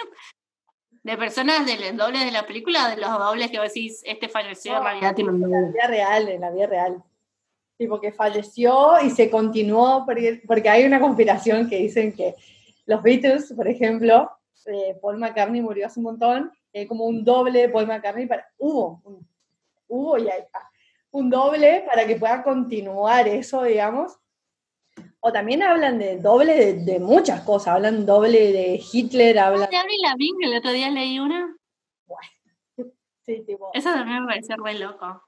de 1.04 1.18
personas 1.18 1.66
del 1.66 1.96
doble 1.98 2.24
de 2.24 2.30
la 2.30 2.46
película, 2.46 2.88
de 2.88 2.96
los 2.96 3.10
dobles 3.10 3.50
que 3.50 3.58
vos 3.58 3.68
decís, 3.68 4.02
este 4.06 4.28
falleció, 4.28 4.78
en 4.78 4.82
realidad 4.82 5.14
tiene 5.14 5.30
En 5.30 5.50
la 5.50 5.60
vida 5.60 5.86
real, 5.86 6.28
en 6.30 6.40
la 6.40 6.50
vida 6.50 6.66
real. 6.66 7.04
Tipo 7.76 8.00
que 8.00 8.10
falleció 8.10 8.94
y 9.02 9.10
se 9.10 9.30
continuó, 9.30 10.04
porque, 10.06 10.42
porque 10.46 10.70
hay 10.70 10.84
una 10.84 11.00
conspiración 11.00 11.68
que 11.68 11.76
dicen 11.76 12.12
que 12.14 12.34
los 12.86 13.02
Beatles, 13.02 13.52
por 13.52 13.68
ejemplo, 13.68 14.30
eh, 14.66 14.98
Paul 15.02 15.18
McCartney 15.18 15.60
murió 15.60 15.86
hace 15.86 16.00
un 16.00 16.04
montón, 16.04 16.50
hay 16.72 16.86
como 16.86 17.04
un 17.04 17.22
doble 17.22 17.60
de 17.60 17.68
Paul 17.68 17.86
McCartney, 17.86 18.26
para, 18.26 18.48
hubo, 18.56 19.02
hubo 19.86 20.16
y 20.16 20.28
hay, 20.30 20.42
un 21.10 21.28
doble 21.28 21.84
para 21.86 22.06
que 22.06 22.16
pueda 22.16 22.42
continuar 22.42 23.28
eso, 23.28 23.62
digamos. 23.62 24.16
O 25.26 25.32
también 25.32 25.62
hablan 25.62 25.98
de 25.98 26.18
doble 26.18 26.74
de, 26.74 27.00
muchas 27.00 27.40
cosas, 27.44 27.68
hablan 27.68 28.04
doble 28.04 28.52
de 28.52 28.78
Hitler, 28.92 29.38
hablan... 29.38 29.70
¿Te 29.70 29.76
abre 29.78 29.94
la 30.02 30.14
Bing? 30.16 30.36
El 30.42 30.54
otro 30.54 30.70
día 30.70 30.90
leí 30.90 31.18
una. 31.18 31.56
Bueno, 32.04 32.28
sí, 33.24 33.42
tipo... 33.46 33.70
Eso 33.72 33.90
también 33.90 34.20
me 34.20 34.26
parece 34.26 34.54
re 34.54 34.78
loco. 34.78 35.22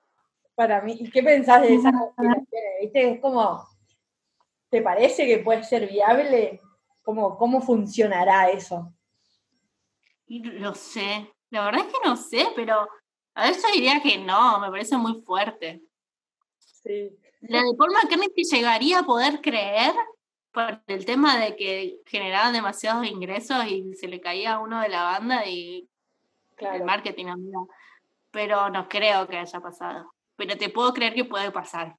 Para 0.54 0.82
mí, 0.82 0.98
¿y 1.00 1.10
qué 1.10 1.22
pensás 1.22 1.62
de 1.62 1.76
esas 1.76 1.94
conspiraciones? 1.98 2.72
¿Viste? 2.82 3.10
Es 3.12 3.20
como, 3.22 3.66
¿te 4.68 4.82
parece 4.82 5.26
que 5.26 5.38
puede 5.38 5.64
ser 5.64 5.88
viable? 5.88 6.60
¿Cómo, 7.00 7.38
cómo 7.38 7.62
funcionará 7.62 8.50
eso? 8.50 8.92
Lo 10.26 10.74
sé, 10.74 11.32
la 11.48 11.64
verdad 11.64 11.86
es 11.86 11.92
que 11.94 12.06
no 12.06 12.16
sé, 12.16 12.46
pero 12.54 12.86
a 13.34 13.46
ver, 13.46 13.56
yo 13.56 13.72
diría 13.72 14.02
que 14.02 14.18
no, 14.18 14.60
me 14.60 14.68
parece 14.68 14.98
muy 14.98 15.22
fuerte. 15.22 15.80
Sí. 16.58 17.16
La 17.48 17.62
de 17.62 17.74
Paul 17.76 17.92
McCartney 17.92 18.28
llegaría 18.36 19.00
a 19.00 19.02
poder 19.02 19.40
creer 19.40 19.92
por 20.52 20.80
el 20.86 21.04
tema 21.04 21.38
de 21.38 21.54
que 21.54 22.00
generaban 22.06 22.52
demasiados 22.52 23.06
ingresos 23.06 23.66
y 23.66 23.94
se 23.94 24.08
le 24.08 24.20
caía 24.20 24.58
uno 24.58 24.80
de 24.80 24.88
la 24.88 25.02
banda 25.02 25.46
y 25.46 25.88
el 26.58 26.84
marketing 26.84 27.26
amiga. 27.26 27.58
Pero 28.30 28.70
no 28.70 28.88
creo 28.88 29.26
que 29.26 29.38
haya 29.38 29.60
pasado. 29.60 30.12
Pero 30.36 30.56
te 30.56 30.70
puedo 30.70 30.92
creer 30.92 31.14
que 31.14 31.24
puede 31.24 31.50
pasar. 31.50 31.96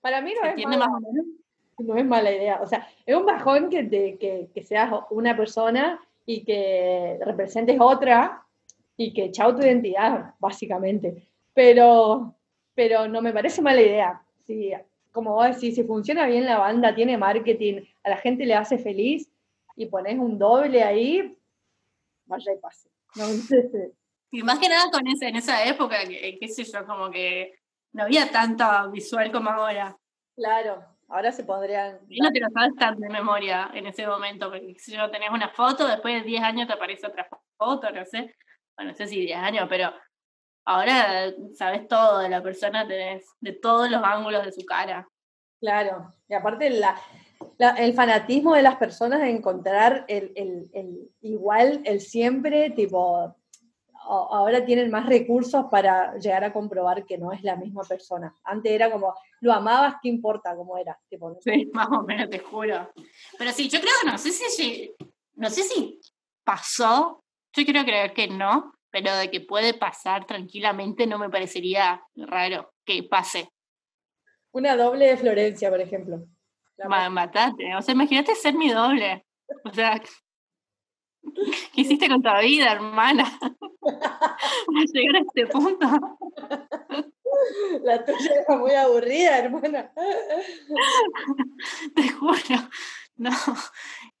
Para 0.00 0.20
mí 0.20 0.34
no 0.34 0.48
es 0.48 0.66
mala, 0.66 0.88
no 1.78 1.96
es 1.96 2.04
mala 2.04 2.32
idea. 2.32 2.60
O 2.60 2.66
sea, 2.66 2.88
es 3.06 3.16
un 3.16 3.26
bajón 3.26 3.70
que, 3.70 3.88
que, 3.88 4.50
que 4.52 4.62
seas 4.62 4.92
una 5.10 5.36
persona 5.36 6.00
y 6.26 6.44
que 6.44 7.18
representes 7.24 7.78
otra 7.80 8.44
y 8.96 9.12
que 9.12 9.30
chao 9.30 9.54
tu 9.54 9.62
identidad, 9.62 10.34
básicamente. 10.38 11.28
Pero, 11.52 12.34
pero 12.74 13.08
no 13.08 13.22
me 13.22 13.32
parece 13.32 13.62
mala 13.62 13.80
idea. 13.80 14.23
Si, 14.46 14.72
como 15.12 15.34
vos 15.34 15.54
decís, 15.54 15.74
si 15.74 15.84
funciona 15.84 16.26
bien 16.26 16.44
la 16.44 16.58
banda, 16.58 16.94
tiene 16.94 17.16
marketing, 17.18 17.82
a 18.02 18.10
la 18.10 18.16
gente 18.16 18.44
le 18.46 18.54
hace 18.54 18.78
feliz 18.78 19.30
y 19.76 19.86
pones 19.86 20.18
un 20.18 20.38
doble 20.38 20.82
ahí, 20.82 21.36
vaya 22.26 22.52
y 22.52 22.58
pase. 22.58 22.88
y 24.30 24.42
más 24.42 24.58
que 24.58 24.68
nada 24.68 24.90
con 24.90 25.06
ese, 25.06 25.28
en 25.28 25.36
esa 25.36 25.64
época, 25.64 26.06
que, 26.06 26.38
qué 26.38 26.48
sé 26.48 26.64
yo, 26.64 26.86
como 26.86 27.10
que 27.10 27.58
no 27.92 28.04
había 28.04 28.30
tanta 28.30 28.86
visual 28.88 29.30
como 29.32 29.50
ahora. 29.50 29.96
Claro, 30.36 30.84
ahora 31.08 31.32
se 31.32 31.44
podrían... 31.44 32.00
Y 32.08 32.20
no 32.20 32.30
te 32.30 32.40
lo 32.40 32.48
sabes 32.50 32.74
tan 32.76 32.98
de 32.98 33.08
memoria 33.08 33.70
en 33.72 33.86
ese 33.86 34.06
momento, 34.06 34.50
porque 34.50 34.74
si 34.78 34.96
no 34.96 35.10
tenés 35.10 35.30
una 35.30 35.48
foto, 35.48 35.86
después 35.86 36.22
de 36.22 36.28
10 36.28 36.42
años 36.42 36.66
te 36.66 36.72
aparece 36.72 37.06
otra 37.06 37.28
foto, 37.56 37.90
no 37.90 38.04
sé 38.04 38.34
bueno, 38.76 38.90
no 38.90 38.96
sé 38.96 39.06
si 39.06 39.20
10 39.20 39.38
años, 39.38 39.66
pero 39.68 39.92
ahora 40.64 41.32
sabes 41.54 41.86
todo 41.88 42.18
de 42.18 42.28
la 42.28 42.42
persona, 42.42 42.86
tenés 42.86 43.24
de 43.40 43.52
todos 43.52 43.90
los 43.90 44.02
ángulos 44.02 44.44
de 44.44 44.52
su 44.52 44.64
cara. 44.64 45.08
Claro, 45.60 46.12
y 46.28 46.34
aparte 46.34 46.70
la, 46.70 47.00
el 47.78 47.94
fanatismo 47.94 48.54
de 48.54 48.62
las 48.62 48.76
personas 48.76 49.20
de 49.20 49.30
encontrar 49.30 50.04
el, 50.08 50.32
el, 50.36 50.70
el, 50.74 51.10
igual, 51.22 51.80
el 51.84 52.00
siempre, 52.00 52.70
tipo, 52.70 53.34
ahora 54.06 54.64
tienen 54.66 54.90
más 54.90 55.06
recursos 55.06 55.66
para 55.70 56.16
llegar 56.18 56.44
a 56.44 56.52
comprobar 56.52 57.06
que 57.06 57.16
no 57.16 57.32
es 57.32 57.42
la 57.42 57.56
misma 57.56 57.82
persona. 57.82 58.34
Antes 58.44 58.72
era 58.72 58.90
como, 58.90 59.14
lo 59.40 59.52
amabas, 59.52 59.96
¿qué 60.02 60.08
importa 60.08 60.54
cómo 60.54 60.76
era? 60.76 60.98
Tipo, 61.08 61.38
Sí, 61.40 61.70
más 61.72 61.88
o 61.88 62.02
menos, 62.02 62.28
te 62.28 62.38
juro. 62.38 62.90
Pero 63.38 63.52
sí, 63.52 63.68
yo 63.68 63.80
creo 63.80 63.92
que 64.02 64.10
no 64.10 64.18
sé 64.18 64.30
si, 64.32 64.94
no 65.36 65.48
sé 65.48 65.62
si 65.62 66.00
pasó 66.44 67.24
yo 67.56 67.64
quiero 67.64 67.84
creer 67.84 68.12
que 68.12 68.26
no, 68.26 68.74
pero 68.94 69.12
de 69.16 69.28
que 69.28 69.40
puede 69.40 69.74
pasar 69.74 70.24
tranquilamente 70.24 71.08
no 71.08 71.18
me 71.18 71.28
parecería 71.28 72.00
raro 72.14 72.72
que 72.84 73.02
pase. 73.02 73.48
Una 74.52 74.76
doble 74.76 75.08
de 75.08 75.16
Florencia, 75.16 75.68
por 75.68 75.80
ejemplo. 75.80 76.24
matate. 77.10 77.74
O 77.74 77.82
sea, 77.82 77.92
imagínate 77.92 78.36
ser 78.36 78.54
mi 78.54 78.70
doble. 78.70 79.26
O 79.64 79.74
sea, 79.74 80.00
¿qué 81.74 81.80
hiciste 81.80 82.08
con 82.08 82.22
tu 82.22 82.30
vida, 82.40 82.70
hermana? 82.70 83.24
Para 83.80 84.84
llegar 84.92 85.16
a 85.16 85.24
este 85.26 85.46
punto. 85.48 85.88
La 87.82 88.04
tuya 88.04 88.30
era 88.46 88.56
muy 88.56 88.74
aburrida, 88.74 89.38
hermana. 89.38 89.92
Te 91.96 92.08
juro. 92.10 92.38
No, 93.16 93.30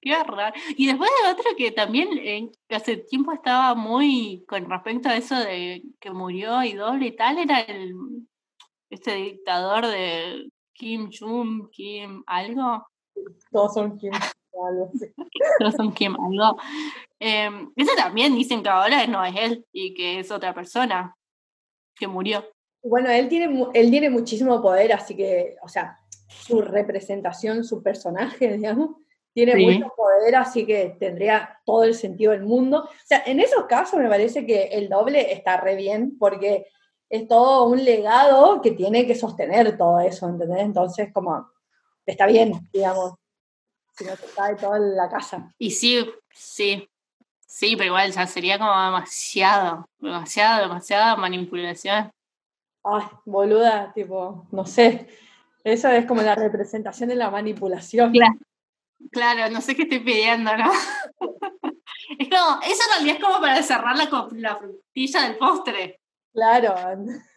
qué 0.04 0.22
raro. 0.22 0.54
Y 0.76 0.86
después 0.86 1.10
de 1.10 1.32
otro 1.32 1.44
que 1.56 1.70
también 1.72 2.08
eh, 2.18 2.50
hace 2.68 2.98
tiempo 2.98 3.32
estaba 3.32 3.74
muy 3.74 4.44
con 4.46 4.68
respecto 4.68 5.08
a 5.08 5.16
eso 5.16 5.34
de 5.36 5.82
que 5.98 6.10
murió 6.10 6.62
y 6.62 6.74
doble 6.74 7.06
y 7.06 7.16
tal, 7.16 7.38
era 7.38 7.60
el 7.60 7.94
este 8.90 9.14
dictador 9.14 9.86
de 9.86 10.50
Kim 10.74 11.10
Jong, 11.10 11.70
Kim 11.70 12.22
algo. 12.26 12.86
Todos 13.50 13.74
son 13.74 13.98
Kim 13.98 14.12
algo. 14.68 14.92
Todos 15.58 15.74
son 15.74 15.92
Kim 15.92 16.14
algo. 16.14 16.58
Eh, 17.18 17.50
ese 17.74 17.96
también 17.96 18.34
dicen 18.34 18.62
que 18.62 18.68
ahora 18.68 19.06
no 19.06 19.24
es 19.24 19.34
él 19.36 19.66
y 19.72 19.94
que 19.94 20.20
es 20.20 20.30
otra 20.30 20.54
persona 20.54 21.16
que 21.96 22.06
murió. 22.06 22.44
Bueno, 22.82 23.08
él 23.08 23.28
tiene, 23.28 23.66
él 23.72 23.90
tiene 23.90 24.10
muchísimo 24.10 24.60
poder, 24.60 24.92
así 24.92 25.16
que, 25.16 25.56
o 25.62 25.68
sea, 25.68 25.98
su 26.28 26.60
representación, 26.60 27.64
su 27.64 27.82
personaje, 27.82 28.58
digamos, 28.58 28.96
tiene 29.34 29.56
mucho 29.56 29.92
poder, 29.96 30.36
así 30.36 30.64
que 30.64 30.96
tendría 30.98 31.60
todo 31.64 31.82
el 31.84 31.94
sentido 31.94 32.32
del 32.32 32.42
mundo. 32.42 32.84
O 32.84 33.04
sea, 33.04 33.22
en 33.26 33.40
esos 33.40 33.64
casos 33.64 33.98
me 33.98 34.08
parece 34.08 34.46
que 34.46 34.68
el 34.68 34.88
doble 34.88 35.32
está 35.32 35.56
re 35.56 35.74
bien, 35.74 36.16
porque 36.18 36.66
es 37.10 37.26
todo 37.26 37.66
un 37.66 37.84
legado 37.84 38.62
que 38.62 38.70
tiene 38.70 39.06
que 39.06 39.16
sostener 39.16 39.76
todo 39.76 39.98
eso, 40.00 40.28
¿entendés? 40.28 40.60
Entonces, 40.60 41.12
como, 41.12 41.50
está 42.06 42.26
bien, 42.26 42.52
digamos, 42.72 43.14
si 43.96 44.04
no 44.04 44.14
se 44.14 44.26
cae 44.34 44.54
toda 44.54 44.78
la 44.78 45.08
casa. 45.08 45.52
Y 45.58 45.72
sí, 45.72 46.08
sí, 46.32 46.88
sí, 47.44 47.74
pero 47.76 47.88
igual 47.88 48.12
ya 48.12 48.26
sería 48.28 48.56
como 48.56 48.70
demasiado, 48.70 49.88
demasiado, 49.98 50.62
demasiada 50.62 51.16
manipulación. 51.16 52.12
Ay, 52.84 53.04
boluda, 53.24 53.92
tipo, 53.92 54.46
no 54.52 54.64
sé. 54.64 55.08
Eso 55.64 55.88
es 55.88 56.06
como 56.06 56.22
la 56.22 56.34
representación 56.36 57.08
de 57.08 57.16
la 57.16 57.30
manipulación. 57.30 58.12
Claro, 58.12 58.34
no 59.50 59.60
sé 59.60 59.76
qué 59.76 59.82
estoy 59.82 60.00
pidiendo, 60.00 60.56
¿no? 60.56 60.70
es 62.18 62.28
como, 62.28 62.60
eso 62.62 62.82
en 62.82 62.90
realidad 62.90 63.16
es 63.16 63.22
como 63.22 63.40
para 63.40 63.62
cerrar 63.62 63.96
la, 63.96 64.28
la 64.32 64.56
frutilla 64.56 65.22
del 65.22 65.38
postre. 65.38 66.00
Claro, 66.32 66.74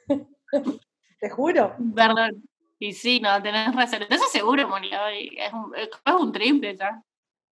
te 1.20 1.30
juro. 1.30 1.76
Perdón. 1.96 2.44
Y 2.80 2.94
sí, 2.94 3.20
no, 3.20 3.42
tenés 3.42 3.74
razón. 3.76 4.04
Eso 4.10 4.26
seguro, 4.32 4.62
es 4.62 5.54
un, 5.54 5.76
es 5.76 6.14
un 6.14 6.32
triple 6.32 6.76
ya. 6.76 7.02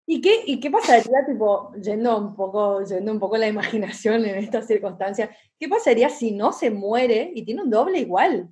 ¿Y 0.08 0.20
qué, 0.20 0.44
¿Y 0.46 0.60
qué 0.60 0.72
pasaría, 0.72 1.26
tipo, 1.26 1.72
yendo 1.76 2.18
un 2.18 2.36
poco, 2.36 2.84
yendo 2.84 3.12
un 3.12 3.20
poco 3.20 3.38
la 3.38 3.48
imaginación 3.48 4.26
en 4.26 4.36
estas 4.36 4.68
circunstancias, 4.68 5.30
qué 5.60 5.70
pasaría 5.70 6.10
si 6.10 6.32
no 6.32 6.52
se 6.52 6.72
muere 6.72 7.32
y 7.34 7.46
tiene 7.46 7.62
un 7.62 7.70
doble 7.70 8.00
igual? 8.00 8.50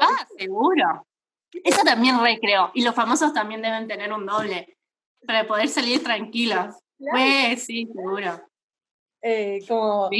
ah, 0.00 0.26
seguro. 0.36 1.06
Eso 1.64 1.82
también 1.82 2.20
re 2.20 2.38
creo. 2.40 2.70
Y 2.74 2.82
los 2.82 2.94
famosos 2.94 3.32
también 3.32 3.62
deben 3.62 3.88
tener 3.88 4.12
un 4.12 4.26
doble 4.26 4.76
para 5.26 5.46
poder 5.46 5.68
salir 5.68 6.02
tranquilos. 6.02 6.74
Pues 6.98 7.64
sí, 7.64 7.86
seguro. 7.86 8.40
Eh, 9.22 9.60
como, 9.68 10.10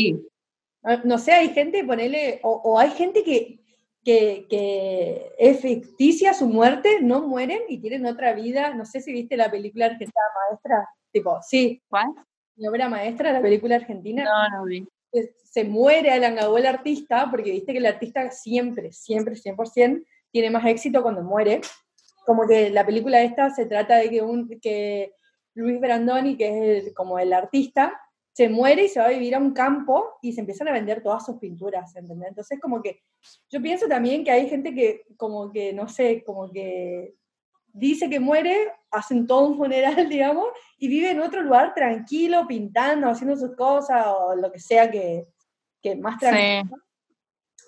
No 1.05 1.19
sé, 1.19 1.33
hay 1.33 1.51
gente, 1.51 1.85
ponele, 1.85 2.41
o, 2.43 2.61
o 2.65 2.79
hay 2.79 2.91
gente 2.91 3.23
que, 3.23 3.61
que, 4.05 4.47
que, 4.49 5.33
es 5.39 5.61
ficticia 5.61 6.35
su 6.35 6.47
muerte, 6.47 7.01
no 7.03 7.27
mueren 7.27 7.63
y 7.69 7.79
tienen 7.79 8.07
otra 8.07 8.33
vida. 8.33 8.75
No 8.75 8.85
sé 8.85 9.01
si 9.01 9.13
viste 9.13 9.37
la 9.37 9.51
película 9.51 9.87
argentina 9.87 10.23
maestra. 10.49 10.89
Tipo, 11.13 11.39
sí. 11.43 11.83
¿Cuál? 11.89 12.15
Mi 12.57 12.67
obra 12.69 12.89
maestra, 12.89 13.33
la 13.33 13.43
película 13.43 13.77
argentina. 13.77 14.25
No, 14.25 14.59
no 14.59 14.65
vi. 14.65 14.87
Se 15.45 15.65
muere 15.65 16.11
Alan 16.11 16.37
Gabó 16.37 16.59
el 16.59 16.67
artista, 16.67 17.29
porque 17.31 17.53
viste 17.53 17.73
que 17.73 17.79
el 17.79 17.87
artista 17.87 18.31
siempre, 18.31 18.93
siempre, 18.93 19.35
100%, 19.35 20.05
tiene 20.39 20.51
más 20.51 20.65
éxito 20.67 21.03
cuando 21.03 21.23
muere. 21.23 21.61
Como 22.25 22.47
que 22.47 22.71
la 22.71 22.87
película 22.87 23.21
esta 23.23 23.51
se 23.51 23.67
trata 23.67 23.97
de 23.97 24.09
que, 24.09 24.23
un, 24.23 24.49
que 24.61 25.13
Luis 25.55 25.81
Brandoni, 25.81 26.37
que 26.37 26.79
es 26.79 26.95
como 26.95 27.19
el 27.19 27.33
artista, 27.33 28.01
se 28.33 28.49
muere 28.49 28.85
y 28.85 28.89
se 28.89 29.01
va 29.01 29.07
a 29.07 29.11
vivir 29.11 29.35
a 29.35 29.41
un 29.41 29.53
campo 29.53 30.17
y 30.23 30.33
se 30.33 30.41
empiezan 30.43 30.69
a 30.69 30.73
vender 30.73 31.03
todas 31.03 31.27
sus 31.27 31.39
pinturas, 31.39 31.97
¿entendés? 31.97 32.29
Entonces 32.29 32.61
como 32.61 32.81
que 32.81 33.01
yo 33.51 33.61
pienso 33.61 33.89
también 33.89 34.23
que 34.23 34.31
hay 34.31 34.49
gente 34.49 34.73
que 34.73 35.07
como 35.17 35.51
que, 35.51 35.73
no 35.73 35.89
sé, 35.89 36.23
como 36.25 36.49
que 36.53 37.17
dice 37.73 38.09
que 38.09 38.21
muere, 38.21 38.73
hacen 38.93 39.27
todo 39.27 39.49
un 39.49 39.57
funeral, 39.57 40.09
digamos, 40.09 40.51
y 40.79 40.87
vive 40.87 41.11
en 41.11 41.21
otro 41.21 41.43
lugar 41.43 41.75
tranquilo, 41.75 42.47
pintando, 42.47 43.11
haciendo 43.11 43.37
sus 43.37 43.57
cosas 43.57 44.07
o 44.07 44.37
lo 44.37 44.53
que 44.53 44.61
sea 44.61 44.89
que, 44.89 45.27
que 45.83 45.97
más 45.97 46.21
tranquilo. 46.21 46.77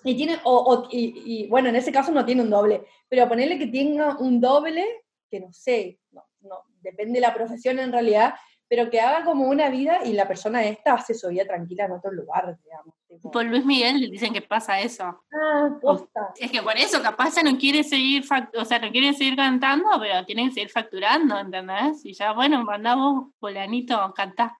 Y 0.03 0.15
tiene, 0.15 0.39
o, 0.43 0.87
y, 0.91 1.47
bueno, 1.47 1.69
en 1.69 1.75
ese 1.75 1.91
caso 1.91 2.11
no 2.11 2.25
tiene 2.25 2.41
un 2.41 2.49
doble, 2.49 2.85
pero 3.07 3.27
ponerle 3.27 3.59
que 3.59 3.67
tenga 3.67 4.17
un 4.17 4.41
doble, 4.41 5.03
que 5.29 5.39
no 5.39 5.53
sé, 5.53 5.99
no, 6.11 6.23
no, 6.41 6.63
depende 6.81 7.19
de 7.19 7.21
la 7.21 7.33
profesión 7.33 7.77
en 7.79 7.91
realidad, 7.91 8.33
pero 8.71 8.89
que 8.89 9.01
haga 9.01 9.25
como 9.25 9.49
una 9.49 9.69
vida 9.69 9.99
y 10.05 10.13
la 10.13 10.25
persona 10.25 10.63
esta 10.63 10.93
hace 10.93 11.13
su 11.13 11.27
vida 11.27 11.43
tranquila 11.43 11.85
en 11.85 11.91
otro 11.91 12.09
lugar, 12.09 12.57
digamos. 12.63 12.95
Por 13.31 13.43
Luis 13.43 13.65
Miguel 13.65 13.99
le 13.99 14.07
dicen 14.07 14.31
que 14.31 14.41
pasa 14.41 14.79
eso. 14.79 15.03
Ah, 15.03 15.77
posta. 15.81 16.31
Es 16.37 16.49
que 16.49 16.61
por 16.61 16.77
eso 16.77 17.01
capaz 17.01 17.35
ya 17.35 17.43
no 17.43 17.57
quiere 17.57 17.83
seguir, 17.83 18.23
o 18.57 18.63
sea, 18.63 18.79
no 18.79 18.89
quiere 18.91 19.11
seguir 19.11 19.35
cantando, 19.35 19.89
pero 19.99 20.25
tiene 20.25 20.45
que 20.45 20.53
seguir 20.53 20.69
facturando, 20.69 21.37
¿entendés? 21.37 22.05
Y 22.05 22.13
ya, 22.13 22.31
bueno, 22.31 22.63
mandamos 22.63 23.33
polanito, 23.39 24.13
cantá, 24.15 24.57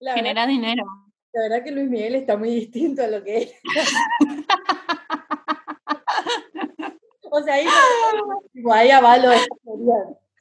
generá 0.00 0.46
dinero. 0.46 0.84
La 1.32 1.42
verdad 1.42 1.64
que 1.64 1.72
Luis 1.72 1.90
Miguel 1.90 2.14
está 2.14 2.36
muy 2.36 2.50
distinto 2.50 3.02
a 3.02 3.08
lo 3.08 3.24
que 3.24 3.38
es. 3.38 3.54
o 7.32 7.42
sea, 7.42 7.54
ahí, 7.54 7.66
ahí 8.72 8.90
avalo 8.90 9.30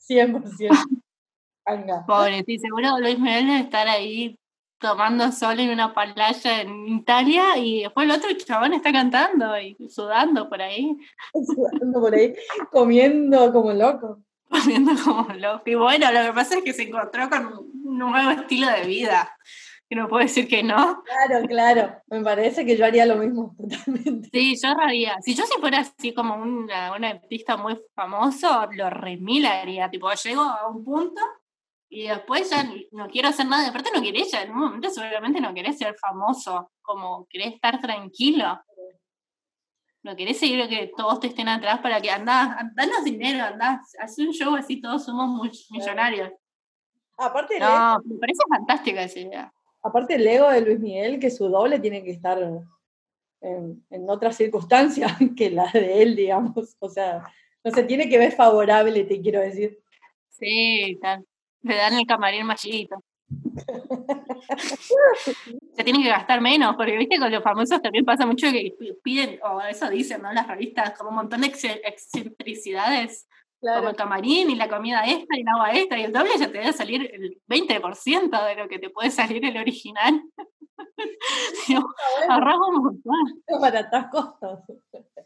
100%. 0.09 2.05
Pobre, 2.07 2.43
sí, 2.45 2.59
seguro 2.59 2.97
Luis 2.99 3.19
Miguel 3.19 3.47
debe 3.47 3.59
estar 3.59 3.87
ahí 3.87 4.39
tomando 4.79 5.31
sol 5.31 5.59
en 5.59 5.71
una 5.71 5.93
playa 5.93 6.61
en 6.61 6.87
Italia 6.87 7.57
y 7.57 7.83
después 7.83 8.05
el 8.05 8.15
otro 8.15 8.29
chabón 8.33 8.73
está 8.73 8.91
cantando 8.91 9.57
y 9.59 9.75
sudando 9.89 10.49
por 10.49 10.61
ahí. 10.61 10.97
Sudando 11.33 11.99
por 11.99 12.13
ahí, 12.13 12.33
comiendo 12.71 13.51
como 13.51 13.73
loco. 13.73 14.21
Comiendo 14.49 14.91
como 15.03 15.33
loco. 15.33 15.63
Y 15.65 15.75
bueno, 15.75 16.11
lo 16.11 16.21
que 16.21 16.33
pasa 16.33 16.57
es 16.57 16.63
que 16.63 16.73
se 16.73 16.83
encontró 16.83 17.29
con 17.29 17.47
un 17.47 17.97
nuevo 17.97 18.31
estilo 18.31 18.69
de 18.71 18.85
vida. 18.85 19.35
Que 19.89 19.95
no 19.95 20.09
puedo 20.09 20.23
decir 20.23 20.47
que 20.47 20.63
no. 20.63 21.01
Claro, 21.03 21.47
claro. 21.47 22.01
Me 22.07 22.21
parece 22.21 22.65
que 22.65 22.75
yo 22.75 22.85
haría 22.85 23.05
lo 23.05 23.15
mismo 23.15 23.55
totalmente. 23.57 24.29
Sí, 24.31 24.55
yo 24.61 24.69
haría. 24.79 25.17
Si 25.21 25.33
yo 25.33 25.45
si 25.45 25.59
fuera 25.59 25.79
así 25.79 26.13
como 26.13 26.35
una, 26.35 26.93
una 26.93 27.09
artista 27.09 27.55
muy 27.55 27.79
famoso, 27.95 28.67
lo 28.73 28.89
remilaría. 28.89 29.89
Tipo, 29.89 30.11
llego 30.11 30.41
a 30.41 30.67
un 30.67 30.83
punto 30.83 31.21
y 31.89 32.07
después 32.07 32.49
ya 32.49 32.69
no 32.91 33.07
quiero 33.07 33.29
hacer 33.29 33.45
nada. 33.47 33.69
Aparte 33.69 33.89
no 33.93 34.01
querés 34.01 34.31
ya, 34.31 34.41
en 34.41 34.51
un 34.51 34.59
momento 34.59 34.89
seguramente 34.89 35.39
no 35.39 35.53
querés 35.53 35.77
ser 35.77 35.95
famoso, 35.95 36.71
como 36.81 37.25
querés 37.29 37.53
estar 37.53 37.79
tranquilo. 37.79 38.61
No 40.03 40.15
querés 40.15 40.39
seguir 40.39 40.67
que 40.67 40.91
todos 40.95 41.19
te 41.19 41.27
estén 41.27 41.49
atrás 41.49 41.79
para 41.79 41.99
que 41.99 42.09
andás, 42.09 42.57
danos 42.75 43.03
dinero, 43.03 43.43
andás, 43.43 43.93
haz 43.99 44.17
un 44.19 44.31
show 44.31 44.55
así, 44.55 44.79
todos 44.81 45.03
somos 45.05 45.67
millonarios. 45.69 46.31
Aparte 47.17 47.59
no, 47.59 47.99
me 48.05 48.17
parece 48.19 48.43
fantástica 48.47 49.01
esa 49.01 49.19
idea. 49.19 49.53
Aparte 49.87 50.15
el 50.15 50.27
ego 50.27 50.49
de 50.49 50.61
Luis 50.61 50.79
Miguel, 50.79 51.19
que 51.19 51.31
su 51.31 51.49
doble 51.49 51.79
tiene 51.79 52.03
que 52.03 52.11
estar 52.11 52.39
en, 53.41 53.85
en 53.89 54.09
otras 54.09 54.37
circunstancias 54.37 55.11
que 55.37 55.49
la 55.49 55.69
de 55.71 56.01
él, 56.01 56.15
digamos. 56.15 56.75
O 56.79 56.89
sea, 56.89 57.23
no 57.63 57.71
se 57.71 57.83
tiene 57.83 58.09
que 58.09 58.17
ver 58.17 58.31
favorable, 58.31 59.03
te 59.03 59.21
quiero 59.21 59.41
decir. 59.41 59.79
Sí, 60.29 60.97
tal. 61.01 61.25
Le 61.61 61.75
dan 61.75 61.95
el 61.95 62.05
camarín 62.05 62.45
machito. 62.45 63.03
Se 65.75 65.83
tienen 65.83 66.01
que 66.01 66.09
gastar 66.09 66.41
menos, 66.41 66.75
porque 66.75 66.97
viste 66.97 67.19
con 67.19 67.31
los 67.31 67.43
famosos 67.43 67.81
también 67.81 68.05
pasa 68.05 68.25
mucho 68.25 68.51
que 68.51 68.73
piden, 69.03 69.39
o 69.43 69.61
eso 69.61 69.89
dicen, 69.89 70.21
¿no? 70.21 70.31
Las 70.31 70.47
revistas, 70.47 70.97
como 70.97 71.09
un 71.09 71.17
montón 71.17 71.41
de 71.41 71.47
excentricidades, 71.47 73.27
como 73.59 73.89
el 73.89 73.95
camarín 73.95 74.49
y 74.49 74.55
la 74.55 74.69
comida 74.69 75.03
esta 75.05 75.35
y 75.35 75.41
el 75.41 75.47
agua 75.47 75.71
esta, 75.71 75.97
y 75.97 76.03
el 76.03 76.13
doble 76.13 76.31
ya 76.37 76.51
te 76.51 76.59
debe 76.59 76.73
salir 76.73 77.09
el 77.13 77.41
20% 77.47 78.45
de 78.45 78.55
lo 78.55 78.67
que 78.67 78.79
te 78.79 78.89
puede 78.89 79.11
salir 79.11 79.43
el 79.45 79.57
original. 79.57 80.21
Ahorras 82.29 82.57
un 82.69 82.83
montón. 82.83 83.43
Baratas 83.59 84.07
costos. 84.11 84.59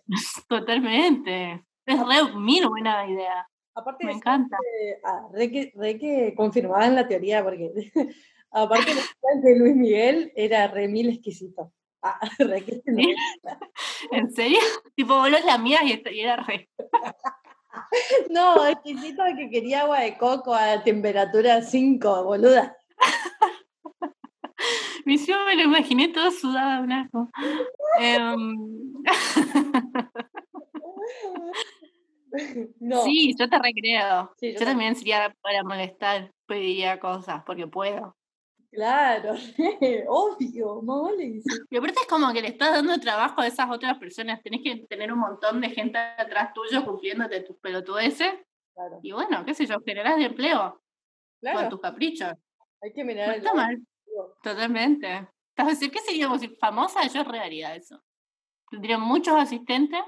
Totalmente. 0.48 1.66
Es 1.86 2.00
re 2.00 2.36
mil 2.36 2.68
buena 2.68 3.08
idea. 3.08 3.48
Aparte, 3.74 4.06
me 4.06 4.14
encanta. 4.14 4.58
Ah, 5.04 5.28
re, 5.32 5.50
que, 5.50 5.72
re 5.76 5.98
que 5.98 6.34
confirmada 6.36 6.88
en 6.88 6.96
la 6.96 7.08
teoría, 7.08 7.44
porque 7.44 7.72
aparte 8.52 8.92
de 9.42 9.60
Luis 9.60 9.76
Miguel 9.76 10.32
era 10.36 10.68
re 10.68 10.88
mil 10.88 11.10
exquisito. 11.10 11.72
Ah, 12.02 12.20
re 12.40 12.64
que 12.64 12.82
¿En 14.12 14.32
serio? 14.32 14.60
tipo, 14.96 15.16
vos 15.16 15.30
la 15.46 15.58
mía 15.58 15.82
y 15.84 16.20
era 16.20 16.38
re. 16.38 16.70
No, 18.30 18.68
exquisito 18.68 19.24
que 19.38 19.50
quería 19.50 19.82
agua 19.82 20.02
de 20.02 20.18
coco 20.18 20.54
a 20.54 20.84
temperatura 20.84 21.62
5, 21.62 22.24
boluda. 22.24 22.76
Mi 25.06 25.18
me 25.18 25.56
lo 25.56 25.64
imaginé 25.64 26.10
todo 26.10 26.30
sudado, 26.32 26.84
blanco. 26.84 27.32
um... 28.00 29.04
Sí, 33.04 33.36
yo 33.38 33.50
te 33.50 33.60
recreo. 33.60 34.34
yo, 34.42 34.66
también 34.66 34.96
sería 34.96 35.36
para 35.42 35.64
molestar, 35.64 36.32
pediría 36.46 37.00
cosas, 37.00 37.44
porque 37.46 37.68
puedo. 37.68 38.16
Claro, 38.72 39.34
obvio, 40.08 40.82
mole. 40.82 41.42
Y 41.70 41.78
aparte 41.78 42.00
es 42.02 42.08
como 42.08 42.32
que 42.32 42.42
le 42.42 42.48
estás 42.48 42.72
dando 42.72 42.98
trabajo 43.00 43.42
a 43.42 43.48
esas 43.48 43.70
otras 43.70 43.98
personas. 43.98 44.42
Tenés 44.42 44.62
que 44.64 44.88
tener 44.88 45.12
un 45.12 45.20
montón 45.20 45.60
de 45.60 45.70
gente 45.70 45.98
atrás 45.98 46.54
tuyo 46.54 46.86
cumpliéndote 46.86 47.42
tus 47.42 47.58
pelotudeces. 47.58 48.34
Claro. 48.74 49.00
Y 49.04 49.12
bueno, 49.12 49.44
qué 49.46 49.54
sé 49.54 49.66
yo, 49.66 49.82
generás 49.86 50.18
de 50.18 50.26
empleo. 50.26 50.82
Claro. 51.42 51.60
Con 51.60 51.70
tus 51.70 51.82
caprichos. 51.82 52.32
Hay 52.82 52.94
que 52.94 53.04
mirar. 53.04 53.36
está 53.36 53.54
mal. 53.54 53.78
Totalmente. 54.42 55.28
¿Estás 55.50 55.68
decir 55.68 55.92
que 55.92 56.00
seríamos 56.00 56.42
famosa? 56.58 57.06
Yo 57.08 57.24
rearía 57.26 57.76
eso. 57.76 58.02
Tendría 58.70 58.98
muchos 58.98 59.36
asistentes 59.36 60.02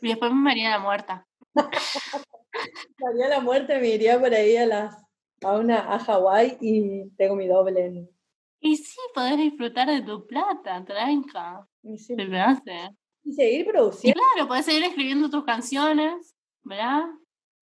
y 0.00 0.08
después 0.08 0.32
me 0.32 0.50
haría 0.50 0.70
la 0.70 0.78
muerta. 0.78 1.26
María 2.98 3.28
la 3.28 3.40
muerte 3.40 3.78
me 3.78 3.88
iría 3.88 4.18
por 4.18 4.32
ahí 4.32 4.56
a 4.56 4.66
las 4.66 4.96
a 5.44 5.58
una 5.58 5.92
a 5.92 5.98
Hawái 5.98 6.58
y 6.60 7.10
tengo 7.16 7.36
mi 7.36 7.46
doble. 7.46 8.08
Y 8.60 8.76
sí, 8.76 9.00
podés 9.14 9.38
disfrutar 9.38 9.88
de 9.88 10.02
tu 10.02 10.26
plata, 10.26 10.84
tranca. 10.84 11.66
Y 11.82 11.98
Se 11.98 12.14
me 12.14 12.40
hace. 12.40 12.90
Y 13.24 13.32
seguir 13.32 13.66
produciendo. 13.66 14.18
Y 14.18 14.22
claro, 14.34 14.48
podés 14.48 14.66
seguir 14.66 14.84
escribiendo 14.84 15.30
tus 15.30 15.44
canciones, 15.44 16.34
¿verdad? 16.62 17.04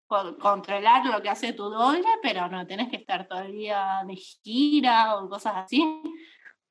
controlar 0.08 1.06
lo 1.06 1.22
que 1.22 1.30
hace 1.30 1.54
tu 1.54 1.64
doble, 1.64 2.08
pero 2.22 2.48
no 2.48 2.66
tenés 2.68 2.90
que 2.90 2.98
estar 2.98 3.28
todo 3.28 3.40
el 3.40 3.54
día 3.54 4.04
de 4.08 4.16
gira 4.16 5.18
o 5.18 5.28
cosas 5.28 5.54
así. 5.58 5.84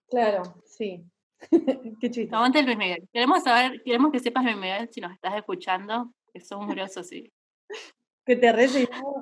Claro, 0.09 0.43
sí. 0.65 1.05
Qué 2.01 2.11
chiste. 2.11 2.35
Aguante 2.35 2.63
Luis 2.63 2.77
Miguel. 2.77 3.09
Queremos 3.13 3.43
saber, 3.43 3.83
queremos 3.83 4.13
que 4.13 4.21
sepas, 4.21 4.45
Luis 4.45 4.57
Miguel, 4.57 4.89
si 4.91 5.01
nos 5.01 5.13
estás 5.13 5.35
escuchando, 5.35 6.13
que 6.33 6.41
somos 6.41 6.69
grosos, 6.69 7.09
sí. 7.09 7.33
Que 8.27 8.37
te 8.37 8.53
re 8.53 8.69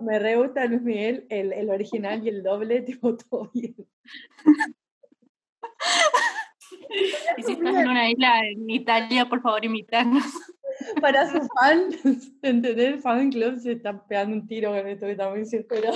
me 0.03 0.19
re 0.19 0.37
gusta 0.37 0.65
Luis 0.67 0.83
Miguel, 0.83 1.27
el, 1.29 1.53
el 1.53 1.71
original 1.71 2.25
y 2.25 2.29
el 2.29 2.43
doble, 2.43 2.83
tipo, 2.83 3.17
todo 3.17 3.51
bien. 3.53 3.75
Y 7.37 7.43
si 7.43 7.53
estás 7.53 7.75
en 7.77 7.89
una 7.89 8.11
isla 8.11 8.47
en 8.47 8.69
Italia, 8.69 9.29
por 9.29 9.41
favor, 9.41 9.65
imitarnos. 9.65 10.25
Para 11.01 11.29
sus 11.31 11.49
fans, 11.61 11.97
entender, 12.43 12.79
el 12.81 13.01
fan 13.01 13.31
club 13.31 13.59
se 13.59 13.73
está 13.73 14.05
pegando 14.07 14.37
un 14.37 14.47
tiro 14.47 14.71
con 14.71 14.87
esto 14.87 15.07
que 15.07 15.13
estamos 15.13 15.39
diciendo, 15.39 15.67
pero 15.69 15.93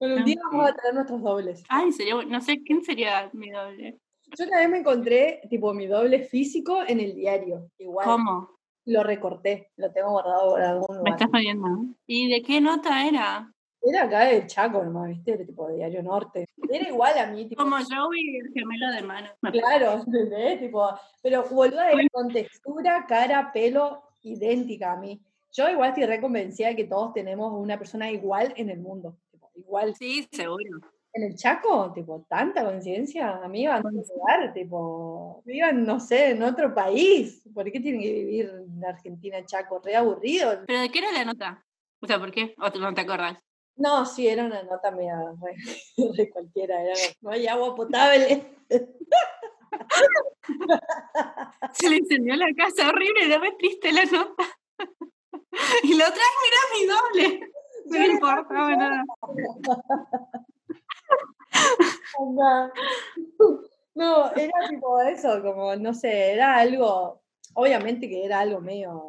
bueno, 0.00 0.16
un 0.16 0.24
día 0.24 0.40
vamos 0.50 0.70
a 0.70 0.74
traer 0.74 0.94
nuestros 0.94 1.22
dobles. 1.22 1.62
Ay, 1.68 1.92
sería, 1.92 2.14
no 2.22 2.40
sé, 2.40 2.62
¿quién 2.62 2.82
sería 2.82 3.30
mi 3.32 3.50
doble? 3.50 3.98
Yo 4.38 4.46
una 4.46 4.58
vez 4.58 4.70
me 4.70 4.78
encontré, 4.78 5.42
tipo, 5.50 5.74
mi 5.74 5.86
doble 5.86 6.24
físico 6.24 6.82
en 6.86 7.00
el 7.00 7.14
diario, 7.14 7.70
igual. 7.78 8.06
¿Cómo? 8.06 8.50
Lo 8.84 9.02
recorté, 9.02 9.70
lo 9.76 9.92
tengo 9.92 10.10
guardado 10.10 10.50
por 10.50 10.60
algún 10.60 10.96
lugar. 10.96 11.02
Me 11.04 11.10
estás 11.10 11.28
poniendo. 11.28 11.68
¿Y 12.06 12.28
de 12.28 12.42
qué 12.42 12.60
nota 12.60 13.06
era? 13.06 13.52
Era 13.80 14.04
acá 14.04 14.24
de 14.26 14.46
Chaco 14.46 14.84
nomás, 14.84 15.08
¿viste? 15.08 15.32
Era 15.32 15.44
tipo 15.44 15.68
de 15.68 15.76
Diario 15.76 16.02
Norte. 16.02 16.46
Era 16.70 16.88
igual 16.88 17.18
a 17.18 17.26
mí. 17.26 17.48
Tipo, 17.48 17.62
Como 17.62 17.76
y 17.78 18.36
el 18.36 18.52
gemelo 18.52 18.90
de 18.92 19.02
mano. 19.02 19.28
Claro, 19.40 20.02
¿entendés? 20.06 20.60
Tipo, 20.60 20.88
pero 21.22 21.44
boluda 21.50 21.90
era 21.90 22.08
con 22.12 22.28
textura, 22.28 23.04
cara, 23.08 23.52
pelo 23.52 24.02
idéntica 24.22 24.92
a 24.92 24.96
mí. 24.96 25.20
Yo 25.52 25.68
igual 25.68 25.90
estoy 25.90 26.06
reconvencida 26.06 26.68
de 26.68 26.76
que 26.76 26.84
todos 26.84 27.12
tenemos 27.12 27.52
una 27.52 27.76
persona 27.76 28.10
igual 28.10 28.52
en 28.56 28.70
el 28.70 28.78
mundo. 28.78 29.16
Tipo, 29.30 29.50
igual. 29.54 29.94
Sí, 29.94 30.28
seguro 30.30 30.80
en 31.14 31.24
el 31.24 31.36
Chaco, 31.36 31.92
tipo, 31.92 32.24
tanta 32.28 32.64
conciencia, 32.64 33.42
amiga, 33.44 33.80
no 33.80 33.90
lugar, 33.90 34.54
tipo, 34.54 35.42
vivan, 35.44 35.84
no 35.84 36.00
sé, 36.00 36.30
en 36.30 36.42
otro 36.42 36.74
país. 36.74 37.42
¿Por 37.52 37.70
qué 37.70 37.80
tienen 37.80 38.00
que 38.00 38.12
vivir 38.12 38.50
en 38.50 38.82
Argentina, 38.84 39.44
Chaco? 39.44 39.80
Re 39.84 39.96
aburrido. 39.96 40.62
¿Pero 40.66 40.80
de 40.80 40.90
qué 40.90 41.00
era 41.00 41.12
la 41.12 41.24
nota? 41.24 41.64
O 42.00 42.06
sea, 42.06 42.18
¿por 42.18 42.32
qué? 42.32 42.54
¿O 42.58 42.70
no 42.78 42.94
te 42.94 43.02
acordás? 43.02 43.38
No, 43.76 44.06
sí, 44.06 44.26
era 44.26 44.44
una 44.44 44.62
nota 44.62 44.90
media 44.90 45.18
de 45.96 45.96
cualquiera, 46.30 46.82
era, 46.82 46.94
no 47.20 47.30
hay 47.30 47.46
agua 47.46 47.74
potable. 47.74 48.56
Se 51.72 51.88
le 51.88 51.96
encendió 51.96 52.36
la 52.36 52.52
casa 52.56 52.88
horrible, 52.88 53.26
era 53.26 53.38
muy 53.38 53.56
triste 53.56 53.92
la 53.92 54.04
nota. 54.04 54.44
Y 55.82 55.94
la 55.94 56.08
otra, 56.08 56.22
mira 56.42 56.56
mi 56.72 56.86
doble. 56.86 57.40
No 57.84 58.06
importa, 58.06 58.54
nada. 58.74 59.04
No, 63.94 64.32
era 64.34 64.52
tipo 64.68 65.00
eso, 65.02 65.42
como, 65.42 65.76
no 65.76 65.92
sé, 65.92 66.32
era 66.32 66.56
algo, 66.56 67.22
obviamente 67.54 68.08
que 68.08 68.24
era 68.24 68.40
algo 68.40 68.60
medio 68.60 69.06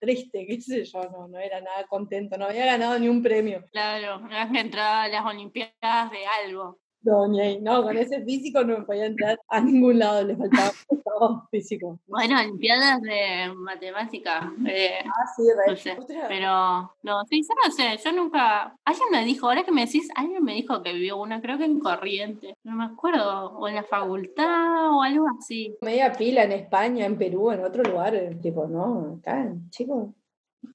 triste, 0.00 0.46
qué 0.46 0.60
sé 0.60 0.84
yo, 0.84 1.02
no, 1.10 1.28
no 1.28 1.38
era 1.38 1.60
nada 1.60 1.86
contento, 1.86 2.36
no 2.36 2.46
había 2.46 2.66
ganado 2.66 2.98
ni 2.98 3.08
un 3.08 3.22
premio. 3.22 3.64
Claro, 3.70 4.18
no 4.20 4.36
has 4.36 4.52
entrado 4.54 5.02
a 5.02 5.08
las 5.08 5.24
Olimpiadas 5.24 6.10
de 6.10 6.26
algo. 6.44 6.80
No, 7.02 7.26
no, 7.26 7.82
con 7.82 7.96
ese 7.96 8.22
físico 8.24 8.62
no 8.62 8.78
me 8.78 8.84
podía 8.84 9.06
entrar 9.06 9.40
a 9.48 9.60
ningún 9.60 9.98
lado, 9.98 10.22
le 10.22 10.36
faltaba 10.36 10.70
todo 11.04 11.48
físico. 11.50 11.98
Bueno, 12.06 12.38
Olimpiadas 12.38 13.00
de 13.00 13.54
matemática. 13.54 14.52
Eh, 14.66 14.98
ah, 15.06 15.26
sí, 15.34 15.42
no 15.66 15.76
sé, 15.76 15.96
pero 16.28 16.92
no, 17.02 17.24
sí, 17.24 17.42
yo 17.42 17.54
no 17.64 17.72
sé, 17.72 17.98
yo 18.04 18.12
nunca. 18.12 18.76
Alguien 18.84 19.08
me 19.12 19.24
dijo, 19.24 19.46
ahora 19.46 19.64
que 19.64 19.72
me 19.72 19.86
decís, 19.86 20.10
alguien 20.14 20.44
me 20.44 20.54
dijo 20.54 20.82
que 20.82 20.92
vio 20.92 21.16
una, 21.16 21.40
creo 21.40 21.56
que 21.56 21.64
en 21.64 21.80
Corriente, 21.80 22.54
no 22.64 22.76
me 22.76 22.84
acuerdo, 22.84 23.52
o 23.52 23.66
en 23.66 23.76
la 23.76 23.84
facultad 23.84 24.90
o 24.92 25.02
algo 25.02 25.24
así. 25.38 25.74
Media 25.80 26.12
pila 26.12 26.44
en 26.44 26.52
España, 26.52 27.06
en 27.06 27.16
Perú, 27.16 27.50
en 27.50 27.64
otro 27.64 27.82
lugar, 27.82 28.14
tipo, 28.42 28.66
no, 28.66 29.18
acá, 29.18 29.54
chicos. 29.70 30.10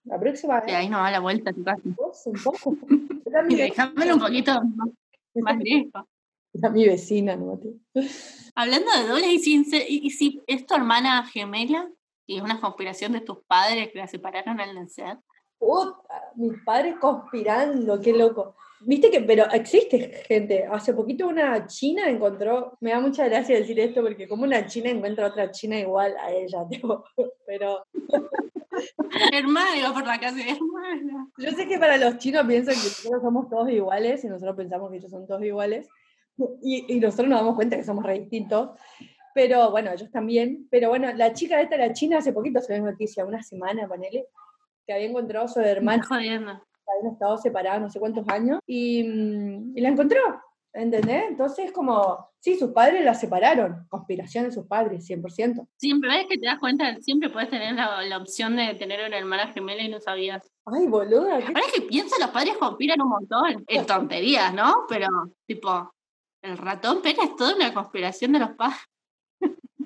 La 0.05 0.19
próxima. 0.19 0.63
Sí, 0.65 0.71
ahí 0.71 0.89
no 0.89 0.97
va 0.97 1.11
la 1.11 1.19
vuelta 1.19 1.51
a 1.51 1.53
tu 1.53 1.63
casa. 1.63 1.81
Un 1.83 2.43
poco. 2.43 2.75
Déjamelo 3.49 4.15
un 4.15 4.19
poquito 4.19 4.51
más 5.35 5.57
lejos 5.57 6.03
a 6.63 6.70
mi 6.70 6.86
vecina, 6.86 7.36
¿no? 7.36 7.60
Hablando 8.56 8.91
de 8.91 9.08
dobles, 9.08 9.48
¿y 9.48 10.10
si, 10.10 10.41
es 10.48 10.65
tu 10.65 10.76
hermana 10.76 11.26
gemela 11.26 11.89
y 12.26 12.38
es 12.38 12.44
una 12.44 12.60
conspiración 12.60 13.12
de 13.12 13.22
tus 13.22 13.39
padres 13.48 13.89
que 13.91 14.00
la 14.00 14.08
separaron 14.08 14.60
al 14.60 14.74
nacer? 14.76 15.18
Puta, 15.58 16.32
mis 16.36 16.54
padres 16.63 16.96
conspirando, 17.00 18.00
qué 18.02 18.13
loco. 18.13 18.56
Viste 18.82 19.10
que, 19.10 19.22
pero 19.22 19.46
existe 19.52 20.24
gente. 20.28 20.65
Hace 20.65 20.94
poquito 20.94 21.28
una 21.28 21.65
china 21.65 22.10
encontró, 22.10 22.78
me 22.82 22.91
da 22.91 23.00
mucha 23.00 23.26
gracia 23.26 23.58
decir 23.58 23.80
esto 23.80 24.02
porque 24.02 24.28
como 24.28 24.44
una 24.44 24.68
china 24.68 24.89
encuentra 24.89 25.28
otra 25.28 25.50
china 25.52 25.80
igual 25.80 26.15
a 26.22 26.32
ella, 26.32 26.65
tipo, 26.70 27.04
pero... 27.46 27.86
Hermana, 29.32 29.78
iba 29.78 29.94
por 29.94 30.06
la 30.06 30.20
casa 30.20 30.38
hermana. 30.41 31.30
Yo 31.38 31.52
sé 31.52 31.68
que 31.68 31.80
para 31.80 31.98
los 31.98 32.18
chinos 32.18 32.46
piensan 32.46 32.76
que 32.76 32.82
nosotros 32.82 33.22
somos 33.22 33.50
todos 33.50 33.70
iguales 33.70 34.24
y 34.24 34.28
nosotros 34.28 34.56
pensamos 34.56 34.91
que 34.91 34.98
ellos 34.98 35.12
son 35.12 35.26
todos 35.26 35.44
iguales, 35.44 35.88
y, 36.62 37.00
nosotros 37.00 37.30
nos 37.30 37.39
damos 37.39 37.56
cuenta 37.56 37.78
que 37.78 37.84
somos 37.84 38.06
re 38.06 38.19
distintos. 38.19 38.71
Pero 39.34 39.71
bueno, 39.71 39.91
ellos 39.91 40.10
también. 40.12 40.67
Pero 40.71 40.89
bueno, 40.89 41.12
la 41.13 41.34
chica 41.34 41.62
esta, 41.62 41.78
la 41.78 41.93
china, 41.93 42.19
hace 42.19 42.34
poquito 42.34 42.62
se 42.62 42.74
ve 42.74 42.80
noticia, 42.80 43.26
una 43.26 43.43
semana, 43.43 43.88
ponele, 43.88 44.28
que 44.88 44.93
había 44.93 45.08
encontrado 45.08 45.45
a 45.45 45.50
su 45.50 45.60
hermana. 45.60 46.06
Habían 46.10 47.13
estado 47.13 47.38
separados 47.38 47.82
no 47.82 47.89
sé 47.89 48.00
cuántos 48.00 48.28
años 48.30 48.60
y, 48.65 49.00
y 49.76 49.82
la 49.82 49.89
encontró. 49.89 50.21
¿Entendés? 50.76 51.24
Entonces, 51.30 51.71
como, 51.71 52.28
sí, 52.41 52.58
sus 52.58 52.71
padres 52.71 53.04
la 53.06 53.13
separaron. 53.13 53.88
Conspiración 53.88 54.43
de 54.43 54.52
sus 54.52 54.67
padres, 54.67 55.10
100%. 55.10 55.65
Siempre, 55.78 56.10
¿ves 56.10 56.28
que 56.28 56.38
te 56.38 56.48
das 56.48 56.60
cuenta? 56.60 56.98
Siempre 57.00 57.30
puedes 57.30 57.50
tener 57.50 57.76
la, 57.76 58.02
la 58.04 58.17
opción 58.17 58.58
de 58.58 58.74
tener 58.76 59.08
una 59.08 59.17
hermana 59.17 59.48
gemela 59.54 59.84
y 59.84 59.88
no 59.88 60.02
sabías. 60.02 60.52
Ay, 60.65 60.86
boluda. 60.88 61.36
Ahora 61.36 61.62
que 61.74 61.82
pienso, 61.84 62.17
los 62.19 62.30
padres 62.30 62.58
conspiran 62.58 63.02
un 63.02 63.08
montón. 63.08 63.63
En 63.67 63.86
tonterías, 63.86 64.54
¿no? 64.54 64.86
Pero, 64.89 65.08
tipo, 65.48 65.93
el 66.45 66.58
ratón 66.58 67.01
Pérez 67.01 67.19
es 67.23 67.36
toda 67.36 67.55
una 67.55 67.73
conspiración 67.73 68.31
de 68.34 68.39
los 68.39 68.51
padres. 68.51 68.79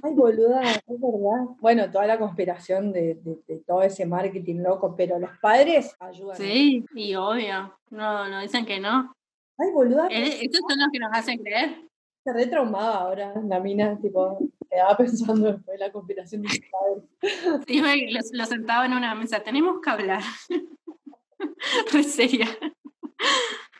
Ay, 0.01 0.13
boluda, 0.13 0.61
es 0.61 0.81
verdad. 0.87 1.55
Bueno, 1.59 1.91
toda 1.91 2.07
la 2.07 2.17
conspiración 2.17 2.93
de, 2.93 3.19
de, 3.47 3.57
todo 3.67 3.81
ese 3.81 4.05
marketing 4.05 4.61
loco, 4.61 4.95
pero 4.95 5.19
los 5.19 5.31
padres 5.41 5.93
ayudan. 5.99 6.37
Sí, 6.37 6.85
y 6.95 7.15
obvio. 7.15 7.77
No, 7.89 8.29
no 8.29 8.39
dicen 8.39 8.65
que 8.65 8.79
no. 8.79 9.13
Ay, 9.57 9.71
boluda. 9.73 10.07
Eh, 10.09 10.39
estos 10.41 10.61
son 10.67 10.79
los 10.79 10.87
que 10.91 10.99
nos 10.99 11.11
hacen 11.11 11.39
creer. 11.39 11.81
Se 12.23 12.31
re 12.31 12.47
traumada 12.47 12.95
ahora 12.99 13.33
la 13.43 13.59
mina, 13.59 13.99
tipo, 13.99 14.39
quedaba 14.69 14.95
pensando 14.95 15.53
después 15.53 15.77
de 15.77 15.85
la 15.85 15.91
conspiración 15.91 16.43
de 16.43 16.49
sus 16.49 16.61
padres. 16.71 17.03
Sí, 17.67 17.81
lo, 17.81 18.19
lo 18.31 18.45
sentaba 18.45 18.85
en 18.85 18.93
una 18.93 19.15
mesa. 19.15 19.41
Tenemos 19.41 19.81
que 19.81 19.89
hablar. 19.89 20.21
re 21.93 22.03
seria. 22.03 22.47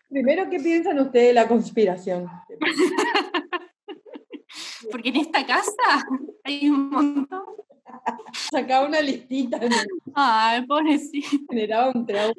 Primero, 0.09 0.49
¿qué 0.49 0.59
piensan 0.59 0.99
ustedes 0.99 1.27
de 1.27 1.33
la 1.33 1.47
conspiración? 1.47 2.27
Porque 4.91 5.09
en 5.09 5.17
esta 5.17 5.45
casa 5.45 6.07
hay 6.43 6.69
un 6.69 6.89
montón. 6.89 7.43
Sacaba 8.51 8.87
una 8.87 9.01
listita. 9.01 9.59
Ay, 10.15 10.65
pobrecito. 10.65 11.37
Generaba 11.49 11.91
un 11.93 12.05
trauma. 12.05 12.33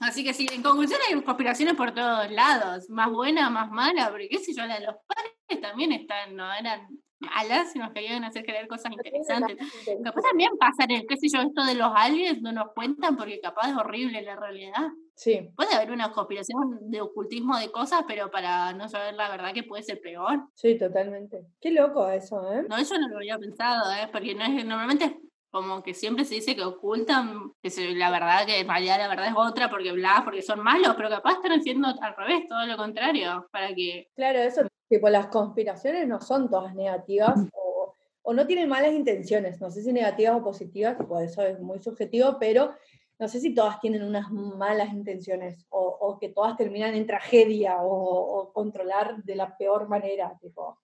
Así 0.00 0.22
que 0.22 0.32
sí, 0.32 0.46
en 0.52 0.62
conclusión 0.62 1.00
hay 1.08 1.20
conspiraciones 1.20 1.74
por 1.74 1.92
todos 1.92 2.30
lados, 2.30 2.88
más 2.88 3.10
buena, 3.10 3.50
más 3.50 3.70
mala, 3.72 4.10
porque 4.10 4.28
qué 4.28 4.38
sé 4.38 4.54
yo, 4.54 4.64
la 4.64 4.78
de 4.78 4.86
los 4.86 4.94
padres 5.06 5.60
también 5.60 5.90
están, 5.90 6.36
no 6.36 6.52
eran 6.52 6.86
malas 7.18 7.74
y 7.74 7.80
nos 7.80 7.92
querían 7.92 8.22
hacer 8.22 8.44
creer 8.44 8.68
cosas 8.68 8.92
interesantes. 8.92 9.56
Capaz 10.04 10.22
también 10.22 10.50
pasa 10.58 10.84
en 10.84 10.92
el, 10.92 11.06
qué 11.06 11.16
sé 11.16 11.28
yo, 11.28 11.40
esto 11.40 11.64
de 11.64 11.74
los 11.74 11.90
aliens, 11.92 12.40
no 12.42 12.52
nos 12.52 12.72
cuentan 12.74 13.16
porque 13.16 13.40
capaz 13.40 13.70
es 13.70 13.76
horrible 13.76 14.22
la 14.22 14.36
realidad. 14.36 14.88
Sí. 15.18 15.50
Puede 15.56 15.74
haber 15.74 15.90
una 15.90 16.12
conspiración 16.12 16.78
de 16.92 17.00
ocultismo 17.00 17.58
de 17.58 17.72
cosas, 17.72 18.04
pero 18.06 18.30
para 18.30 18.72
no 18.72 18.88
saber 18.88 19.14
la 19.14 19.28
verdad 19.28 19.52
que 19.52 19.64
puede 19.64 19.82
ser 19.82 20.00
peor. 20.00 20.44
Sí, 20.54 20.78
totalmente. 20.78 21.44
Qué 21.60 21.72
loco 21.72 22.08
eso, 22.08 22.52
¿eh? 22.52 22.64
No, 22.68 22.76
eso 22.76 22.96
no 22.96 23.08
lo 23.08 23.16
había 23.16 23.36
pensado, 23.36 23.92
¿eh? 23.94 24.08
Porque 24.12 24.36
no 24.36 24.44
es, 24.44 24.64
normalmente 24.64 25.18
como 25.50 25.82
que 25.82 25.92
siempre 25.92 26.24
se 26.24 26.36
dice 26.36 26.54
que 26.54 26.62
ocultan, 26.62 27.50
que 27.60 27.70
la 27.96 28.12
verdad, 28.12 28.46
que 28.46 28.60
en 28.60 28.68
realidad 28.68 28.98
la 28.98 29.08
verdad 29.08 29.26
es 29.26 29.34
otra, 29.36 29.68
porque 29.68 29.90
bla, 29.90 30.20
porque 30.24 30.40
son 30.40 30.60
malos, 30.60 30.94
pero 30.96 31.08
capaz 31.08 31.32
están 31.32 31.58
haciendo 31.58 31.88
al 31.88 32.16
revés, 32.16 32.46
todo 32.48 32.64
lo 32.64 32.76
contrario, 32.76 33.48
para 33.50 33.74
que... 33.74 34.08
Claro, 34.14 34.38
eso, 34.38 34.68
tipo, 34.88 35.08
las 35.08 35.26
conspiraciones 35.26 36.06
no 36.06 36.20
son 36.20 36.48
todas 36.48 36.76
negativas 36.76 37.40
o, 37.54 37.94
o 38.22 38.34
no 38.34 38.46
tienen 38.46 38.68
malas 38.68 38.92
intenciones, 38.92 39.60
no 39.60 39.68
sé 39.72 39.82
si 39.82 39.92
negativas 39.92 40.36
o 40.36 40.44
positivas, 40.44 40.96
tipo, 40.96 41.18
eso 41.18 41.42
es 41.42 41.58
muy 41.58 41.80
subjetivo, 41.80 42.36
pero 42.38 42.72
no 43.18 43.26
sé 43.26 43.40
si 43.40 43.54
todas 43.54 43.80
tienen 43.80 44.04
unas 44.04 44.30
malas 44.30 44.92
intenciones 44.92 45.66
o, 45.70 46.18
que 46.20 46.28
todas 46.28 46.56
terminan 46.56 46.94
en 46.94 47.06
tragedia 47.06 47.78
o, 47.80 48.52
controlar 48.52 49.22
de 49.24 49.34
la 49.34 49.56
peor 49.56 49.88
manera, 49.88 50.36
tipo. 50.40 50.78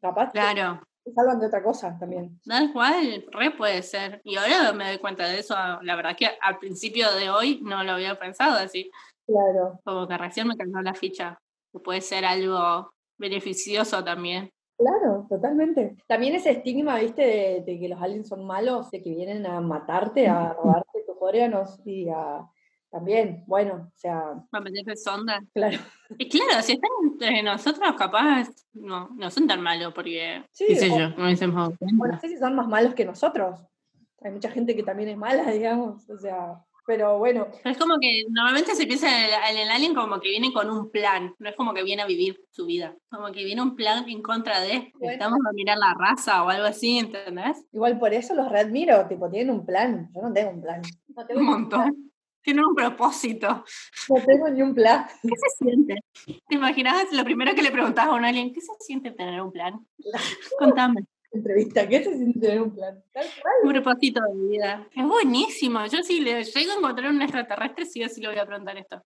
Capaz. 0.00 0.32
Claro. 0.32 0.80
Que 1.04 1.12
salvan 1.12 1.40
de 1.40 1.46
otra 1.46 1.62
cosa 1.62 1.96
también. 1.98 2.40
Tal 2.44 2.72
cual, 2.72 3.24
re 3.32 3.50
puede 3.52 3.82
ser. 3.82 4.20
Y 4.24 4.36
ahora 4.36 4.72
me 4.72 4.88
doy 4.88 4.98
cuenta 4.98 5.26
de 5.26 5.40
eso. 5.40 5.54
La 5.82 5.96
verdad 5.96 6.16
que 6.16 6.28
al 6.40 6.58
principio 6.58 7.12
de 7.14 7.30
hoy 7.30 7.60
no 7.62 7.82
lo 7.82 7.92
había 7.92 8.18
pensado 8.18 8.56
así. 8.58 8.90
Claro. 9.26 9.80
Como 9.84 10.06
que 10.06 10.18
recién 10.18 10.46
me 10.46 10.56
cayó 10.56 10.80
la 10.82 10.94
ficha. 10.94 11.38
Que 11.72 11.80
puede 11.80 12.00
ser 12.02 12.24
algo 12.24 12.92
beneficioso 13.18 14.04
también. 14.04 14.52
Claro, 14.76 15.26
totalmente. 15.28 15.96
También 16.06 16.34
ese 16.34 16.50
estigma, 16.50 16.96
viste, 16.98 17.22
de, 17.22 17.62
de, 17.64 17.78
que 17.78 17.88
los 17.88 18.00
aliens 18.00 18.28
son 18.28 18.44
malos, 18.44 18.90
de 18.90 19.02
que 19.02 19.10
vienen 19.10 19.46
a 19.46 19.60
matarte, 19.60 20.26
a 20.26 20.52
robarte 20.52 20.91
coreanos 21.22 21.80
y 21.84 22.08
también, 22.90 23.44
bueno, 23.46 23.90
o 23.94 23.98
sea... 23.98 24.34
Para 24.50 24.64
meterse 24.64 24.96
sonda. 24.96 25.40
Claro. 25.54 25.78
Y 26.18 26.28
claro, 26.28 26.60
si 26.62 26.72
están 26.72 26.90
entre 27.04 27.42
nosotros, 27.42 27.94
capaz 27.96 28.48
no, 28.72 29.08
no 29.14 29.30
son 29.30 29.46
tan 29.46 29.62
malos, 29.62 29.94
porque, 29.94 30.44
sí, 30.50 30.74
sé 30.74 30.88
yo, 30.90 31.10
no 31.10 31.76
Bueno, 31.92 32.14
no 32.14 32.20
sé 32.20 32.28
si 32.28 32.36
son 32.36 32.56
más 32.56 32.66
malos 32.66 32.94
que 32.94 33.04
nosotros. 33.04 33.60
Hay 34.20 34.32
mucha 34.32 34.50
gente 34.50 34.74
que 34.74 34.82
también 34.82 35.10
es 35.10 35.16
mala, 35.16 35.44
digamos, 35.52 36.10
o 36.10 36.18
sea... 36.18 36.60
Pero 36.86 37.18
bueno. 37.18 37.46
Es 37.64 37.78
como 37.78 37.94
que 38.00 38.24
normalmente 38.28 38.74
se 38.74 38.86
piensa 38.86 39.08
en 39.50 39.58
el, 39.58 39.70
alien 39.70 39.94
como 39.94 40.20
que 40.20 40.30
viene 40.30 40.52
con 40.52 40.68
un 40.68 40.90
plan, 40.90 41.34
no 41.38 41.48
es 41.48 41.54
como 41.54 41.74
que 41.74 41.84
viene 41.84 42.02
a 42.02 42.06
vivir 42.06 42.40
su 42.50 42.66
vida, 42.66 42.96
como 43.10 43.30
que 43.30 43.44
viene 43.44 43.62
un 43.62 43.76
plan 43.76 44.08
en 44.08 44.20
contra 44.20 44.60
de, 44.60 44.92
estamos 45.00 45.38
a 45.48 45.52
mirar 45.52 45.78
la 45.78 45.94
raza 45.94 46.42
o 46.42 46.48
algo 46.48 46.66
así, 46.66 46.98
¿entendés? 46.98 47.64
Igual 47.72 47.98
por 47.98 48.12
eso 48.12 48.34
los 48.34 48.50
readmiro, 48.50 49.06
tipo, 49.06 49.30
tienen 49.30 49.54
un 49.54 49.64
plan, 49.64 50.10
yo 50.14 50.22
no 50.22 50.32
tengo 50.32 50.50
un 50.50 50.62
plan. 50.62 50.82
un 51.36 51.44
montón. 51.44 52.12
Tienen 52.42 52.64
un 52.64 52.74
propósito. 52.74 53.64
No 54.08 54.24
tengo 54.26 54.48
ni 54.48 54.62
un 54.62 54.74
plan. 54.74 55.06
¿Qué 55.22 55.28
se 55.28 55.64
siente? 55.64 55.94
¿Te 56.48 56.56
imaginas 56.56 57.12
lo 57.12 57.22
primero 57.22 57.54
que 57.54 57.62
le 57.62 57.70
preguntabas 57.70 58.12
a 58.12 58.16
un 58.16 58.24
alien? 58.24 58.52
¿Qué 58.52 58.60
se 58.60 58.72
siente 58.80 59.12
tener 59.12 59.40
un 59.40 59.52
plan? 59.52 59.86
Contame 60.58 61.06
entrevista. 61.32 61.88
¿Qué 61.88 62.02
se 62.02 62.16
siente 62.16 62.40
tener 62.40 62.60
un 62.60 62.74
plan? 62.74 63.02
Un 63.62 63.72
propósito 63.72 64.20
de 64.32 64.48
vida. 64.48 64.88
Es 64.94 65.06
buenísimo. 65.06 65.84
Yo 65.86 66.02
si 66.02 66.20
le 66.20 66.44
llego 66.44 66.72
a 66.72 66.76
encontrar 66.76 67.10
un 67.10 67.22
extraterrestre, 67.22 67.86
sí 67.86 68.04
o 68.04 68.08
sí 68.08 68.20
le 68.20 68.28
voy 68.28 68.38
a 68.38 68.46
preguntar 68.46 68.76
esto. 68.76 69.02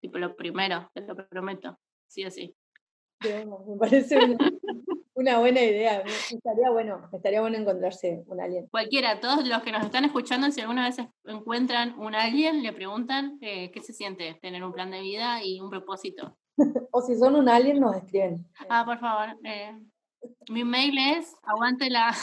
Tipo 0.00 0.18
lo 0.18 0.34
primero, 0.36 0.90
te 0.94 1.02
lo 1.02 1.14
prometo. 1.14 1.78
Sí 2.06 2.24
o 2.24 2.30
sí. 2.30 2.54
me 3.22 3.76
parece 3.78 4.18
una, 5.14 5.38
buena 5.38 5.60
idea. 5.60 6.02
Estaría 6.30 6.70
bueno, 6.70 7.08
estaría 7.12 7.40
bueno 7.40 7.58
encontrarse 7.58 8.22
un 8.26 8.40
alien. 8.40 8.68
Cualquiera, 8.68 9.20
todos 9.20 9.46
los 9.46 9.62
que 9.62 9.72
nos 9.72 9.84
están 9.84 10.04
escuchando, 10.04 10.50
si 10.50 10.60
alguna 10.60 10.86
vez 10.86 10.96
encuentran 11.24 11.98
un 11.98 12.14
alien, 12.14 12.62
le 12.62 12.72
preguntan 12.72 13.38
eh, 13.40 13.70
qué 13.72 13.80
se 13.80 13.92
siente 13.92 14.38
tener 14.40 14.64
un 14.64 14.72
plan 14.72 14.90
de 14.90 15.00
vida 15.00 15.42
y 15.42 15.60
un 15.60 15.70
propósito. 15.70 16.38
o 16.92 17.02
si 17.02 17.16
son 17.16 17.34
un 17.34 17.48
alien, 17.48 17.80
nos 17.80 17.96
escriben. 17.96 18.46
Ah, 18.68 18.84
por 18.84 18.98
favor. 18.98 19.36
Eh, 19.44 19.76
mi 20.50 20.64
mail 20.64 20.98
es 20.98 21.34
aguante 21.42 21.90
la 21.96 22.14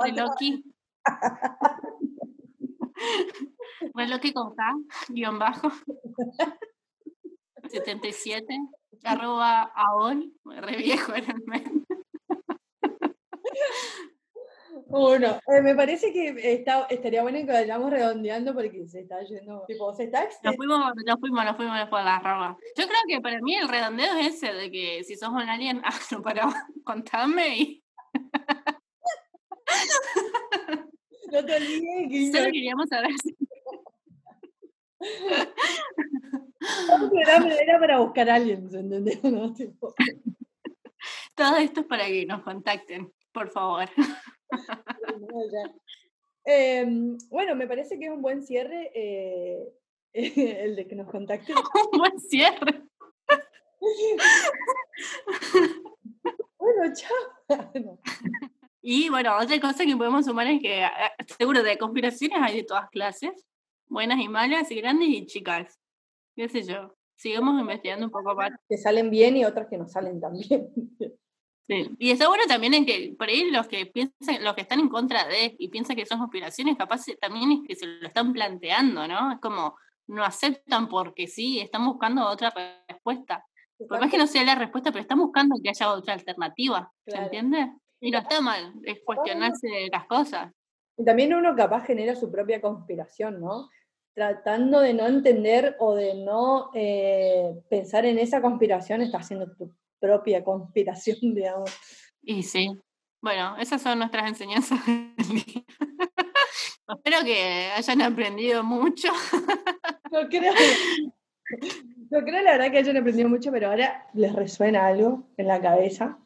Reloki. 0.00 0.64
Reloki 3.94 4.32
con 4.32 4.54
K, 4.54 4.62
guion 5.08 5.38
bajo. 5.38 5.70
77, 7.68 8.58
arroba 9.04 9.62
aol, 9.62 10.32
re 10.44 10.76
viejo 10.76 11.14
en 11.14 11.30
el 11.30 11.42
mail. 11.46 11.86
Bueno, 14.94 15.40
eh, 15.48 15.60
me 15.60 15.74
parece 15.74 16.12
que 16.12 16.54
está, 16.54 16.86
estaría 16.88 17.22
bueno 17.22 17.38
que 17.38 17.50
vayamos 17.50 17.90
redondeando 17.90 18.54
porque 18.54 18.86
se 18.86 19.00
está 19.00 19.20
yendo, 19.24 19.64
tipo, 19.66 19.92
se 19.92 20.04
está 20.04 20.28
Nos 20.44 20.54
fuimos, 20.54 20.78
nos 21.04 21.18
fuimos, 21.18 21.44
nos 21.44 21.56
fuimos 21.56 21.74
de 21.74 21.90
la 21.90 22.20
rama. 22.20 22.56
Yo 22.76 22.86
creo 22.86 23.00
que 23.08 23.20
para 23.20 23.40
mí 23.40 23.56
el 23.56 23.68
redondeo 23.68 24.14
es 24.18 24.36
ese, 24.36 24.52
de 24.52 24.70
que 24.70 25.02
si 25.02 25.16
sos 25.16 25.30
un 25.30 25.40
alien, 25.40 25.82
ah, 25.84 25.98
no, 26.12 26.22
para 26.22 26.68
contarme 26.84 27.58
y... 27.58 27.84
no 31.32 31.44
te 31.44 31.56
olvides 31.56 32.08
que... 32.08 32.32
Solo 32.32 32.52
queríamos 32.52 32.88
saber 32.88 33.10
si... 33.20 33.36
Era 37.62 37.80
para 37.80 37.98
buscar 37.98 38.30
a 38.30 38.36
alguien, 38.36 38.68
¿entendés? 38.72 39.24
¿No? 39.32 39.52
Tipo... 39.52 39.92
Todo 41.34 41.56
esto 41.56 41.80
es 41.80 41.86
para 41.86 42.06
que 42.06 42.26
nos 42.26 42.44
contacten, 42.44 43.12
por 43.32 43.50
favor. 43.50 43.88
Em, 46.44 47.16
bueno, 47.30 47.56
me 47.56 47.66
parece 47.66 47.98
que 47.98 48.06
es 48.06 48.10
un 48.10 48.20
buen 48.20 48.42
cierre 48.42 48.90
eh, 48.94 49.66
el 50.12 50.76
de 50.76 50.86
que 50.86 50.94
nos 50.94 51.10
contacten. 51.10 51.56
un 51.92 51.98
buen 51.98 52.20
cierre. 52.20 52.82
bueno, 56.58 56.94
chao. 56.94 57.98
Y 58.82 59.08
bueno, 59.08 59.36
otra 59.40 59.58
cosa 59.60 59.84
que 59.84 59.96
podemos 59.96 60.26
sumar 60.26 60.46
es 60.46 60.60
que 60.60 60.84
ah, 60.84 61.12
seguro 61.38 61.62
de 61.62 61.78
conspiraciones 61.78 62.38
hay 62.40 62.56
de 62.56 62.64
todas 62.64 62.88
clases, 62.90 63.46
buenas 63.86 64.20
y 64.20 64.28
malas, 64.28 64.70
y 64.70 64.76
grandes 64.76 65.08
y 65.08 65.26
chicas. 65.26 65.80
¿Qué 66.36 66.48
sé 66.48 66.62
yo? 66.62 66.94
Sigamos 67.16 67.60
investigando 67.60 68.06
un 68.06 68.12
poco 68.12 68.34
más. 68.34 68.50
Que 68.68 68.76
salen 68.76 69.10
bien 69.10 69.36
y 69.36 69.44
otras 69.44 69.68
que 69.68 69.78
no 69.78 69.88
salen 69.88 70.20
tan 70.20 70.34
bien. 70.34 70.68
Sí. 71.66 71.90
Y 71.98 72.10
está 72.10 72.28
bueno 72.28 72.44
también 72.46 72.74
en 72.74 72.84
que 72.84 73.14
por 73.18 73.28
ahí 73.28 73.50
los 73.50 73.66
que 73.68 73.86
piensan, 73.86 74.44
los 74.44 74.54
que 74.54 74.60
están 74.60 74.80
en 74.80 74.88
contra 74.88 75.26
de 75.26 75.56
y 75.58 75.68
piensan 75.68 75.96
que 75.96 76.04
son 76.04 76.18
conspiraciones, 76.18 76.76
capaz 76.76 77.04
también 77.20 77.52
es 77.52 77.58
que 77.66 77.74
se 77.74 77.86
lo 77.86 78.06
están 78.06 78.32
planteando, 78.32 79.08
¿no? 79.08 79.32
Es 79.32 79.40
como 79.40 79.74
no 80.06 80.24
aceptan 80.24 80.88
porque 80.88 81.26
sí, 81.26 81.60
están 81.60 81.86
buscando 81.86 82.26
otra 82.26 82.52
respuesta. 82.88 83.44
Por 83.88 83.98
más 83.98 84.10
que 84.10 84.18
no 84.18 84.26
sea 84.26 84.44
la 84.44 84.54
respuesta, 84.54 84.92
pero 84.92 85.02
están 85.02 85.18
buscando 85.18 85.56
que 85.62 85.70
haya 85.70 85.92
otra 85.92 86.14
alternativa, 86.14 86.92
¿se 87.06 87.16
entiende? 87.16 87.72
Y 88.00 88.10
no 88.10 88.18
está 88.18 88.40
mal, 88.40 88.74
es 88.84 89.00
cuestionarse 89.04 89.88
las 89.90 90.06
cosas. 90.06 90.52
Y 90.96 91.04
también 91.04 91.34
uno 91.34 91.56
capaz 91.56 91.84
genera 91.84 92.14
su 92.14 92.30
propia 92.30 92.60
conspiración, 92.60 93.40
¿no? 93.40 93.70
Tratando 94.14 94.80
de 94.80 94.94
no 94.94 95.06
entender 95.06 95.76
o 95.80 95.94
de 95.94 96.14
no 96.14 96.70
eh, 96.74 97.52
pensar 97.68 98.04
en 98.04 98.18
esa 98.18 98.40
conspiración, 98.40 99.02
está 99.02 99.18
haciendo 99.18 99.50
tu 99.56 99.74
propia 100.00 100.44
conspiración, 100.44 101.16
digamos. 101.34 101.70
Y 102.22 102.42
sí. 102.42 102.70
Bueno, 103.20 103.56
esas 103.58 103.80
son 103.80 103.98
nuestras 103.98 104.28
enseñanzas. 104.28 104.80
Espero 106.86 107.24
que 107.24 107.70
hayan 107.74 108.02
aprendido 108.02 108.62
mucho. 108.62 109.08
no 110.12 110.28
creo. 110.28 110.52
No 112.10 112.20
creo 112.20 112.42
la 112.42 112.52
verdad 112.52 112.70
que 112.70 112.78
hayan 112.78 112.98
aprendido 112.98 113.28
mucho, 113.28 113.50
pero 113.50 113.68
ahora 113.68 114.06
les 114.12 114.34
resuena 114.34 114.86
algo 114.86 115.26
en 115.38 115.48
la 115.48 115.60
cabeza. 115.60 116.18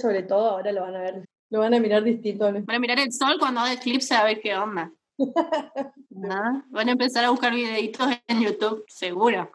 Sobre 0.00 0.22
todo 0.22 0.50
ahora 0.50 0.72
lo 0.72 0.80
van 0.80 0.96
a 0.96 1.00
ver, 1.02 1.28
lo 1.50 1.60
van 1.60 1.74
a 1.74 1.80
mirar 1.80 2.02
distinto. 2.02 2.44
Van 2.44 2.64
a 2.68 2.78
mirar 2.78 2.98
el 2.98 3.12
sol 3.12 3.36
cuando 3.38 3.60
haga 3.60 3.74
eclipse 3.74 4.14
a 4.14 4.24
ver 4.24 4.40
qué 4.40 4.56
onda. 4.56 4.90
Van 5.18 6.88
a 6.88 6.92
empezar 6.92 7.24
a 7.24 7.30
buscar 7.30 7.52
videitos 7.52 8.08
en 8.26 8.40
YouTube, 8.40 8.84
seguro. 8.88 9.50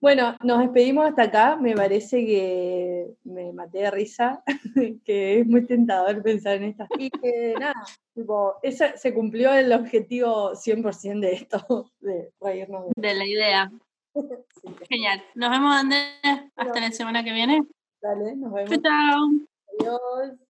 Bueno, 0.00 0.36
nos 0.42 0.60
despedimos 0.60 1.06
hasta 1.06 1.22
acá. 1.24 1.56
Me 1.56 1.74
parece 1.74 2.24
que 2.24 3.14
me 3.24 3.52
maté 3.52 3.78
de 3.78 3.90
risa, 3.90 4.42
que 5.04 5.40
es 5.40 5.46
muy 5.46 5.66
tentador 5.66 6.22
pensar 6.22 6.56
en 6.56 6.64
estas. 6.64 6.88
Y 6.98 7.10
que 7.10 7.54
nada, 7.58 7.74
tipo, 8.14 8.54
se 8.62 9.14
cumplió 9.14 9.52
el 9.54 9.72
objetivo 9.72 10.52
100% 10.52 11.20
de 11.20 11.32
esto, 11.32 11.90
de 12.00 12.32
reírnos. 12.40 12.86
De 12.96 13.14
la 13.14 13.26
idea. 13.26 13.72
Genial. 14.88 15.22
Nos 15.34 15.50
vemos, 15.50 15.74
Andrés. 15.74 16.02
Hasta 16.56 16.80
la 16.80 16.90
semana 16.90 17.24
que 17.24 17.32
viene. 17.32 17.62
Dale, 18.00 18.36
nos 18.36 18.52
vemos. 18.52 18.70
Chao. 18.82 19.28
Adiós. 19.80 20.47